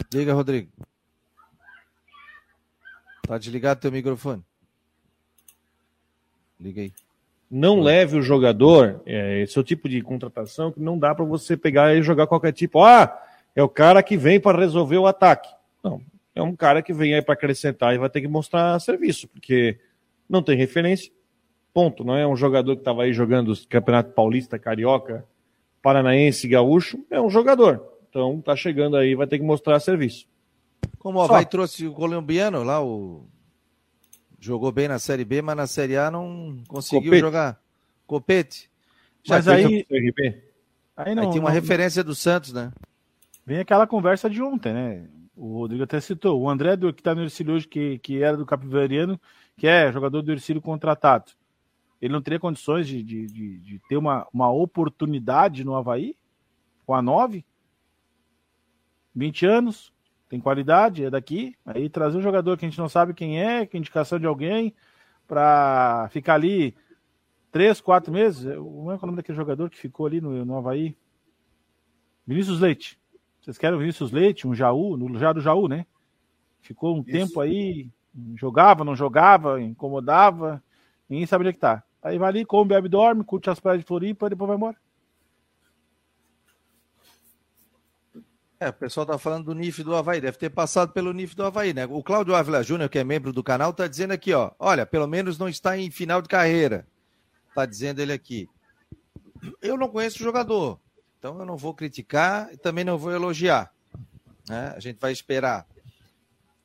[0.10, 0.72] Diga, Rodrigo.
[3.28, 4.46] Tá desligado teu microfone.
[6.60, 6.94] Liga aí
[7.54, 11.24] não leve o jogador, é, esse é o tipo de contratação que não dá para
[11.24, 12.84] você pegar e jogar qualquer tipo.
[12.84, 13.16] Ah,
[13.56, 15.54] é o cara que vem para resolver o ataque.
[15.84, 16.02] Não,
[16.34, 19.78] é um cara que vem aí para acrescentar e vai ter que mostrar serviço, porque
[20.28, 21.12] não tem referência.
[21.72, 22.04] Ponto.
[22.04, 25.24] Não é um jogador que estava aí jogando o Campeonato Paulista, Carioca,
[25.80, 27.06] Paranaense, Gaúcho.
[27.12, 27.84] É um jogador.
[28.10, 30.28] Então tá chegando aí, vai ter que mostrar serviço.
[30.98, 33.28] Como o Havaí trouxe o colombiano lá, o
[34.44, 37.22] Jogou bem na Série B, mas na Série A não conseguiu Copete.
[37.22, 37.62] jogar.
[38.06, 38.70] Copete.
[39.24, 39.88] Já mas aí,
[40.98, 42.74] aí, não, aí tem uma não, referência do Santos, né?
[43.46, 45.08] Vem aquela conversa de ontem, né?
[45.34, 46.42] O Rodrigo até citou.
[46.42, 49.18] O André, do, que está no Ercílio hoje, que, que era do Capivariano,
[49.56, 51.32] que é jogador do Ercílio contratado.
[52.02, 56.18] Ele não teria condições de, de, de, de, ter uma, uma oportunidade no Havaí?
[56.86, 57.46] Com a 9?
[59.16, 59.93] 20 anos?
[60.34, 61.56] Tem qualidade, é daqui.
[61.64, 64.26] Aí trazer um jogador que a gente não sabe quem é, que é indicação de
[64.26, 64.74] alguém,
[65.28, 66.76] para ficar ali
[67.52, 68.44] três, quatro meses.
[68.56, 70.98] Como é, é o nome daquele jogador que ficou ali no, no Havaí?
[72.26, 73.00] Vinícius Leite.
[73.40, 75.86] Vocês querem o Vinícius Leite, um Jaú, no lugar do Jaú, né?
[76.62, 77.12] Ficou um Isso.
[77.12, 77.92] tempo aí,
[78.36, 80.64] jogava, não jogava, incomodava,
[81.08, 81.84] ninguém sabia onde é que tá.
[82.02, 84.78] Aí vai ali, come, bebe, dorme, curte as praias de Floripa e depois vai embora.
[88.64, 91.44] É, o pessoal tá falando do NIF do Havaí, deve ter passado pelo NIF do
[91.44, 91.86] Havaí, né?
[91.86, 95.06] O Cláudio Ávila Júnior, que é membro do canal, tá dizendo aqui, ó, olha, pelo
[95.06, 96.88] menos não está em final de carreira.
[97.54, 98.50] Tá dizendo ele aqui.
[99.62, 100.80] Eu não conheço o jogador,
[101.20, 103.70] então eu não vou criticar e também não vou elogiar.
[104.48, 104.74] Né?
[104.74, 105.68] A gente vai esperar.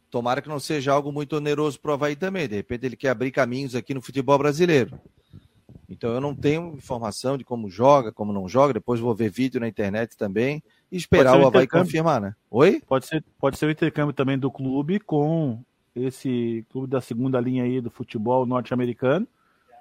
[0.09, 2.47] Tomara que não seja algo muito oneroso para o Havaí também.
[2.47, 5.01] De repente ele quer abrir caminhos aqui no futebol brasileiro.
[5.89, 8.75] Então eu não tenho informação de como joga, como não joga.
[8.75, 12.35] Depois vou ver vídeo na internet também e esperar o Havaí confirmar, né?
[12.51, 12.83] Oi?
[12.87, 15.63] Pode ser, pode ser o intercâmbio também do clube com
[15.95, 19.27] esse clube da segunda linha aí do futebol norte-americano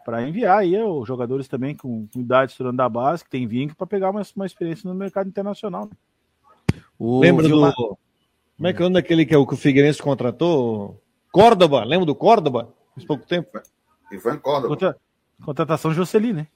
[0.08, 3.76] para enviar aí os jogadores também com, com idade estourando da base, que tem vínculo,
[3.76, 5.86] para pegar uma, uma experiência no mercado internacional.
[5.86, 6.82] Né?
[6.98, 7.98] O Lembra do.
[8.56, 11.04] Como é que é o nome daquele que, é o, que o Figueirense contratou?
[11.30, 12.74] Córdoba, lembra do Córdoba?
[12.96, 13.60] Faz pouco tempo.
[14.10, 14.70] Ivan Córdoba.
[14.70, 14.98] Contra...
[15.44, 16.48] Contratação Jocely, né?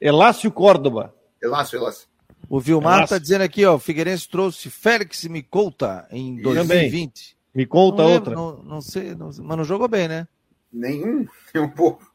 [0.00, 1.14] Elácio Córdoba.
[1.40, 2.08] Elácio, Elácio.
[2.52, 7.34] O Vilmar está dizendo aqui, ó, o Figueirense trouxe Félix Micouta em 2020.
[7.54, 8.34] Micolta outra.
[8.34, 10.28] Não, não sei, não, mas não jogou bem, né?
[10.70, 11.26] Nenhum,
[11.56, 12.06] um pouco.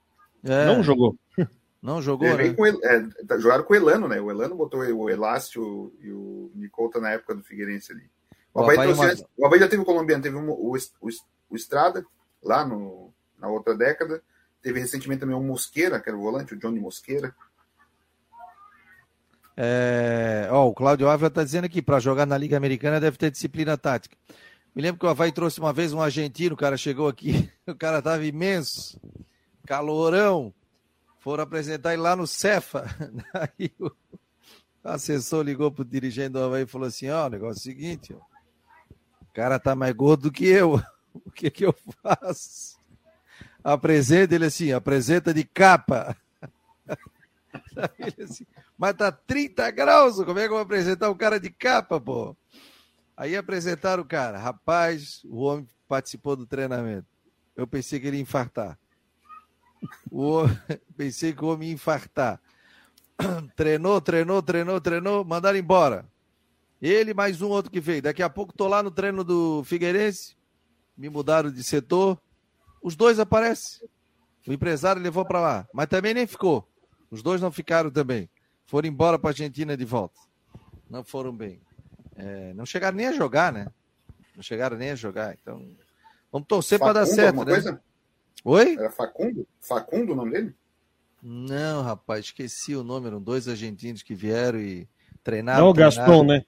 [0.43, 1.17] É, não jogou.
[1.81, 2.53] Não jogou, né?
[2.53, 4.21] Com, é, tá, jogaram com o Elano, né?
[4.21, 8.07] O Elano botou o Elácio e o Micolta na época do Figueirense ali.
[8.53, 9.29] O Havaí, trouxe, uma...
[9.37, 11.09] o Havaí já teve o colombiano, teve um, o, o,
[11.49, 12.05] o Estrada,
[12.43, 14.21] lá no, na outra década.
[14.61, 17.33] Teve recentemente também o Mosqueira, que era o volante, o Johnny Mosqueira.
[19.59, 20.47] É...
[20.51, 23.75] Ó, o Cláudio Ávila está dizendo aqui, para jogar na Liga Americana deve ter disciplina
[23.75, 24.15] tática.
[24.75, 27.73] Me lembro que o Havaí trouxe uma vez um argentino, o cara chegou aqui, o
[27.73, 29.01] cara estava imenso,
[29.65, 30.53] calorão.
[31.19, 32.85] Foram apresentar ele lá no Cefa.
[33.33, 33.91] Aí o
[34.83, 37.75] assessor ligou pro dirigente do Havaí e falou assim: ó, oh, o negócio é o
[37.75, 38.19] seguinte, ó.
[39.21, 40.79] o cara tá mais gordo do que eu.
[41.25, 42.77] O que que eu faço?
[43.63, 46.15] Apresenta ele assim, apresenta de capa.
[48.23, 48.45] Assim,
[48.77, 52.35] mas tá 30 graus, como é que eu vou apresentar o cara de capa, pô?
[53.15, 54.37] Aí apresentaram o cara.
[54.37, 57.07] Rapaz, o homem participou do treinamento.
[57.55, 58.77] Eu pensei que ele ia infartar.
[60.11, 60.57] O homem,
[60.95, 62.39] pensei que o homem ia infartar.
[63.55, 66.05] Treinou, treinou, treinou, treinou, mandaram embora.
[66.79, 68.03] Ele mais um outro que veio.
[68.03, 70.37] Daqui a pouco tô lá no treino do Figueirense.
[70.95, 72.21] Me mudaram de setor.
[72.79, 73.87] Os dois aparecem.
[74.47, 76.67] O empresário levou para lá, mas também nem ficou.
[77.09, 78.29] Os dois não ficaram também.
[78.65, 80.19] Foram embora para a Argentina de volta.
[80.89, 81.61] Não foram bem.
[82.15, 83.67] É, não chegaram nem a jogar, né?
[84.35, 85.37] Não chegaram nem a jogar.
[85.41, 85.65] Então,
[86.31, 87.37] vamos torcer para dar certo.
[87.37, 87.45] Né?
[87.45, 87.81] Coisa?
[88.43, 88.75] Oi?
[88.77, 89.47] Era Facundo?
[89.59, 90.55] Facundo o nome dele?
[91.21, 93.07] Não, rapaz, esqueci o nome.
[93.07, 94.87] Eram dois argentinos que vieram e
[95.23, 95.65] treinaram.
[95.65, 96.45] Não, o Gaston, né?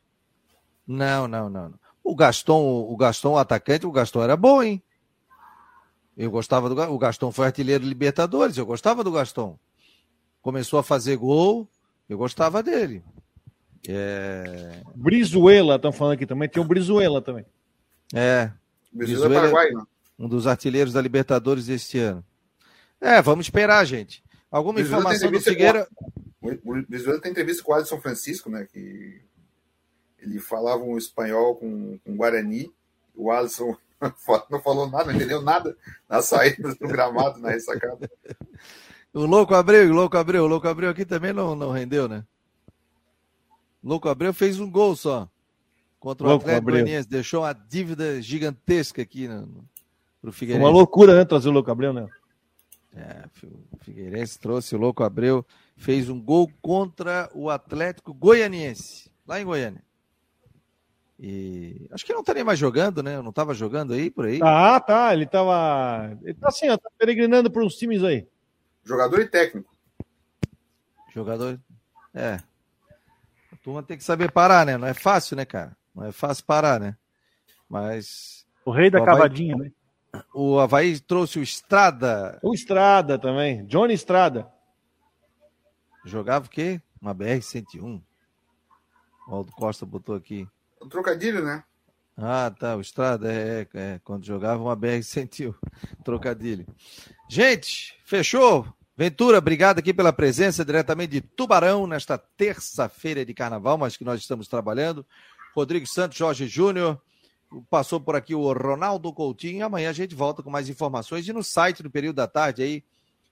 [0.85, 1.73] Não, não, não.
[2.03, 4.81] O Gaston, o Gaston, o atacante, o Gaston era bom, hein?
[6.17, 9.57] Eu gostava do O Gaston foi artilheiro de Libertadores, eu gostava do Gaston.
[10.41, 11.67] Começou a fazer gol,
[12.07, 13.03] eu gostava dele.
[13.87, 14.81] É...
[14.95, 16.49] Brizuela, estão falando aqui também.
[16.49, 17.45] Tem o Brizuela também.
[18.13, 18.51] É.
[18.91, 19.87] Brizuela, é Paraguai, não?
[20.17, 22.23] Um dos artilheiros da Libertadores deste ano.
[22.99, 24.23] É, vamos esperar, gente.
[24.51, 25.87] Alguma Brizuela informação do Figueira?
[25.95, 26.49] Com...
[26.51, 28.67] O Brizuela tem entrevista com o Alisson Francisco, né?
[28.71, 29.21] Que
[30.19, 32.73] ele falava um espanhol com, com Guarani.
[33.15, 33.77] O Alisson
[34.49, 35.77] não falou nada, não entendeu nada
[36.07, 38.09] na saída do gramado, na ressacada.
[39.13, 42.23] O Louco Abreu, o Louco Abreu, o Louco Abreu aqui também não, não rendeu, né?
[43.83, 45.27] Louco Abreu fez um gol só
[45.99, 47.09] contra o Louco Atlético Goianiense.
[47.09, 49.65] Deixou uma dívida gigantesca aqui no,
[50.21, 50.63] pro Figueirense.
[50.63, 52.07] Uma loucura, né, trazer o Louco Abreu, né?
[52.95, 53.25] É,
[53.73, 55.45] o Figueirense trouxe o Louco Abreu,
[55.75, 59.83] fez um gol contra o Atlético Goianiense, lá em Goiânia.
[61.19, 63.15] E acho que não estaria mais jogando, né?
[63.15, 64.39] Eu não estava jogando aí por aí.
[64.41, 65.13] Ah, tá.
[65.13, 66.17] Ele estava.
[66.23, 68.25] Ele tá assim, ó, tá peregrinando para uns times aí.
[68.89, 69.69] Jogador e técnico.
[71.13, 71.59] Jogador.
[72.13, 72.39] É
[73.69, 74.77] turma tem que saber parar, né?
[74.77, 75.75] Não é fácil, né, cara?
[75.93, 76.97] Não é fácil parar, né?
[77.69, 78.45] Mas.
[78.65, 79.15] O rei da o Havaí...
[79.15, 79.71] cavadinha, né?
[80.33, 82.39] O Havaí trouxe o Estrada.
[82.41, 83.65] O Estrada também.
[83.65, 84.47] Johnny Estrada.
[86.03, 86.81] Jogava o quê?
[86.99, 88.01] Uma BR-101.
[89.27, 90.47] O Aldo Costa botou aqui.
[90.79, 91.63] O trocadilho, né?
[92.17, 92.75] Ah, tá.
[92.75, 95.53] O Estrada é, é, é quando jogava uma BR-101.
[96.03, 96.65] Trocadilho.
[97.29, 98.65] Gente, fechou?
[98.99, 104.19] Ventura, obrigado aqui pela presença diretamente de Tubarão nesta terça-feira de carnaval, mas que nós
[104.19, 105.05] estamos trabalhando.
[105.55, 107.01] Rodrigo Santos, Jorge Júnior,
[107.69, 109.65] passou por aqui o Ronaldo Coutinho.
[109.65, 112.83] Amanhã a gente volta com mais informações e no site, no período da tarde aí,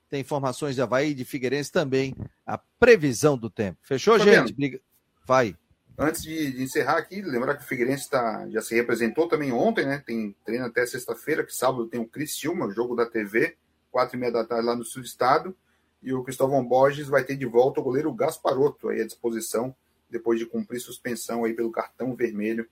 [0.10, 2.16] tem informações de Havaí e de Figueirense também,
[2.46, 3.78] a previsão do tempo.
[3.82, 4.82] Fechou, gente?
[5.26, 5.54] Vai.
[5.98, 10.02] Antes de, encerrar aqui, lembrar que o Figueirense tá, já se representou também ontem, né?
[10.06, 13.58] Tem treino até sexta-feira, que sábado tem o Criciúma, jogo da TV,
[13.98, 15.58] quatro e meia da tarde lá no sul do estado.
[16.04, 19.76] E o Cristóvão Borges vai ter de volta o goleiro Gasparotto aí à disposição,
[20.08, 22.70] depois de cumprir suspensão aí pelo cartão vermelho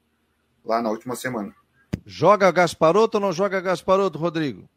[0.63, 1.51] lá na última semana.
[2.05, 4.69] Joga Gasparotto ou não joga Gasparotto, Rodrigo?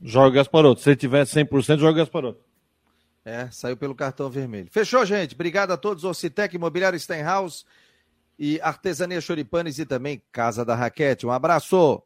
[0.00, 0.80] Joga Gasparotto.
[0.80, 2.44] Se ele tiver 100%, joga Gasparotto.
[3.24, 4.68] É, saiu pelo cartão vermelho.
[4.70, 5.34] Fechou, gente.
[5.34, 6.04] Obrigado a todos.
[6.04, 7.66] Ocitec, Imobiliário Steinhaus
[8.38, 11.26] e Artesania Choripanes e também Casa da Raquete.
[11.26, 12.00] Um abraço.